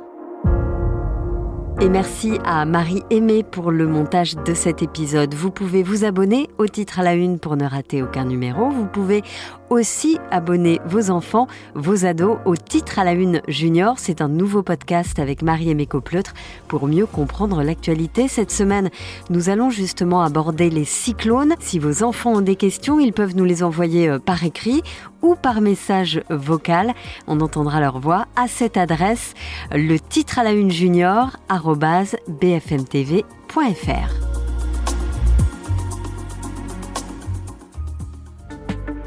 Et 1.79 1.89
merci 1.89 2.39
à 2.45 2.67
Marie 2.67 3.03
Aimée 3.11 3.43
pour 3.43 3.71
le 3.71 3.87
montage 3.87 4.35
de 4.35 4.53
cet 4.53 4.83
épisode. 4.83 5.35
Vous 5.35 5.51
pouvez 5.51 5.83
vous 5.83 6.05
abonner 6.05 6.49
au 6.59 6.67
titre 6.67 7.01
à 7.01 7.03
la 7.03 7.15
une 7.15 7.39
pour 7.39 7.57
ne 7.57 7.65
rater 7.65 8.03
aucun 8.03 8.25
numéro. 8.25 8.69
Vous 8.69 8.87
pouvez 8.87 9.23
aussi 9.71 10.19
abonner 10.31 10.81
vos 10.85 11.11
enfants, 11.11 11.47
vos 11.75 12.05
ados 12.05 12.39
au 12.45 12.57
titre 12.57 12.99
à 12.99 13.05
la 13.05 13.13
une 13.13 13.41
junior. 13.49 13.99
C'est 13.99 14.21
un 14.21 14.29
nouveau 14.29 14.63
podcast 14.63 15.19
avec 15.19 15.43
Marie 15.43 15.71
Aimée 15.71 15.87
Copleutre 15.87 16.35
pour 16.69 16.87
mieux 16.87 17.07
comprendre 17.07 17.63
l'actualité. 17.63 18.29
Cette 18.29 18.51
semaine, 18.51 18.91
nous 19.31 19.49
allons 19.49 19.71
justement 19.71 20.23
aborder 20.23 20.69
les 20.69 20.85
cyclones. 20.85 21.55
Si 21.61 21.79
vos 21.79 22.03
enfants 22.03 22.35
ont 22.35 22.41
des 22.43 22.57
questions, 22.57 23.01
ils 23.01 23.13
peuvent 23.13 23.37
nous 23.37 23.45
les 23.45 23.63
envoyer 23.63 24.09
euh, 24.09 24.19
par 24.19 24.45
écrit 24.45 24.83
ou 25.23 25.35
par 25.35 25.61
message 25.61 26.23
vocal. 26.31 26.95
On 27.27 27.41
entendra 27.41 27.81
leur 27.81 28.01
voix 28.01 28.27
à 28.37 28.49
cette 28.49 28.77
adresse, 28.77 29.35
le 29.71 29.99
titre 29.99 30.39
à 30.39 30.45
la 30.45 30.53
une 30.53 30.71
junior 30.71 31.37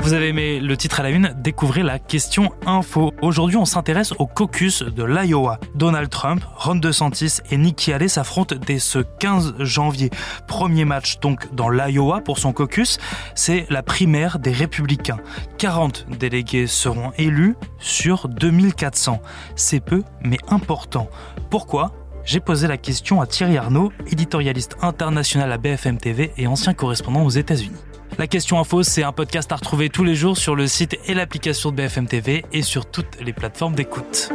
Vous 0.04 0.12
avez 0.12 0.28
aimé 0.28 0.60
le 0.60 0.76
titre 0.76 1.00
à 1.00 1.04
la 1.04 1.12
une, 1.12 1.34
découvrez 1.38 1.82
la 1.82 1.98
question 1.98 2.52
info. 2.66 3.14
Aujourd'hui, 3.22 3.56
on 3.56 3.64
s'intéresse 3.64 4.12
au 4.20 4.28
caucus 4.28 4.84
de 4.84 5.02
l'Iowa. 5.02 5.62
Donald 5.76 6.10
Trump, 6.10 6.44
Ron 6.56 6.76
DeSantis 6.76 7.40
et 7.50 7.56
Nikki 7.56 7.94
Haley 7.94 8.10
s'affrontent 8.10 8.58
dès 8.58 8.80
ce 8.80 9.00
15 9.00 9.56
janvier. 9.60 10.10
Premier 10.46 10.84
match 10.84 11.22
donc 11.22 11.56
dans 11.56 11.70
l'Iowa 11.70 12.20
pour 12.20 12.38
son 12.38 12.52
caucus, 12.52 12.98
c'est 13.34 13.66
la 13.70 13.82
primaire 13.82 14.40
des 14.40 14.52
républicains. 14.52 15.20
40 15.58 16.06
délégués 16.20 16.68
seront 16.68 17.14
élus 17.18 17.56
sur 17.80 18.28
2400. 18.28 19.22
C'est 19.56 19.80
peu, 19.80 20.04
mais 20.22 20.40
important. 20.50 21.10
Pourquoi? 21.50 22.03
J'ai 22.26 22.40
posé 22.40 22.68
la 22.68 22.78
question 22.78 23.22
à 23.22 23.28
Thierry 23.28 23.58
Arnaud, 23.58 23.92
éditorialiste 24.12 24.78
international 24.82 25.52
à 25.52 25.58
BFM 25.58 25.98
TV 25.98 26.32
et 26.38 26.48
ancien 26.48 26.74
correspondant 26.74 27.24
aux 27.24 27.30
États-Unis. 27.30 27.76
La 28.18 28.28
question 28.28 28.60
info, 28.60 28.84
c'est 28.84 29.04
un 29.04 29.12
podcast 29.12 29.52
à 29.52 29.56
retrouver 29.56 29.90
tous 29.90 30.04
les 30.04 30.16
jours 30.16 30.38
sur 30.38 30.56
le 30.56 30.68
site 30.68 30.98
et 31.08 31.14
l'application 31.14 31.72
de 31.72 31.78
BFM 31.78 32.08
TV 32.08 32.46
et 32.52 32.62
sur 32.62 32.86
toutes 32.86 33.20
les 33.22 33.34
plateformes 33.34 33.76
d'écoute. 33.76 34.30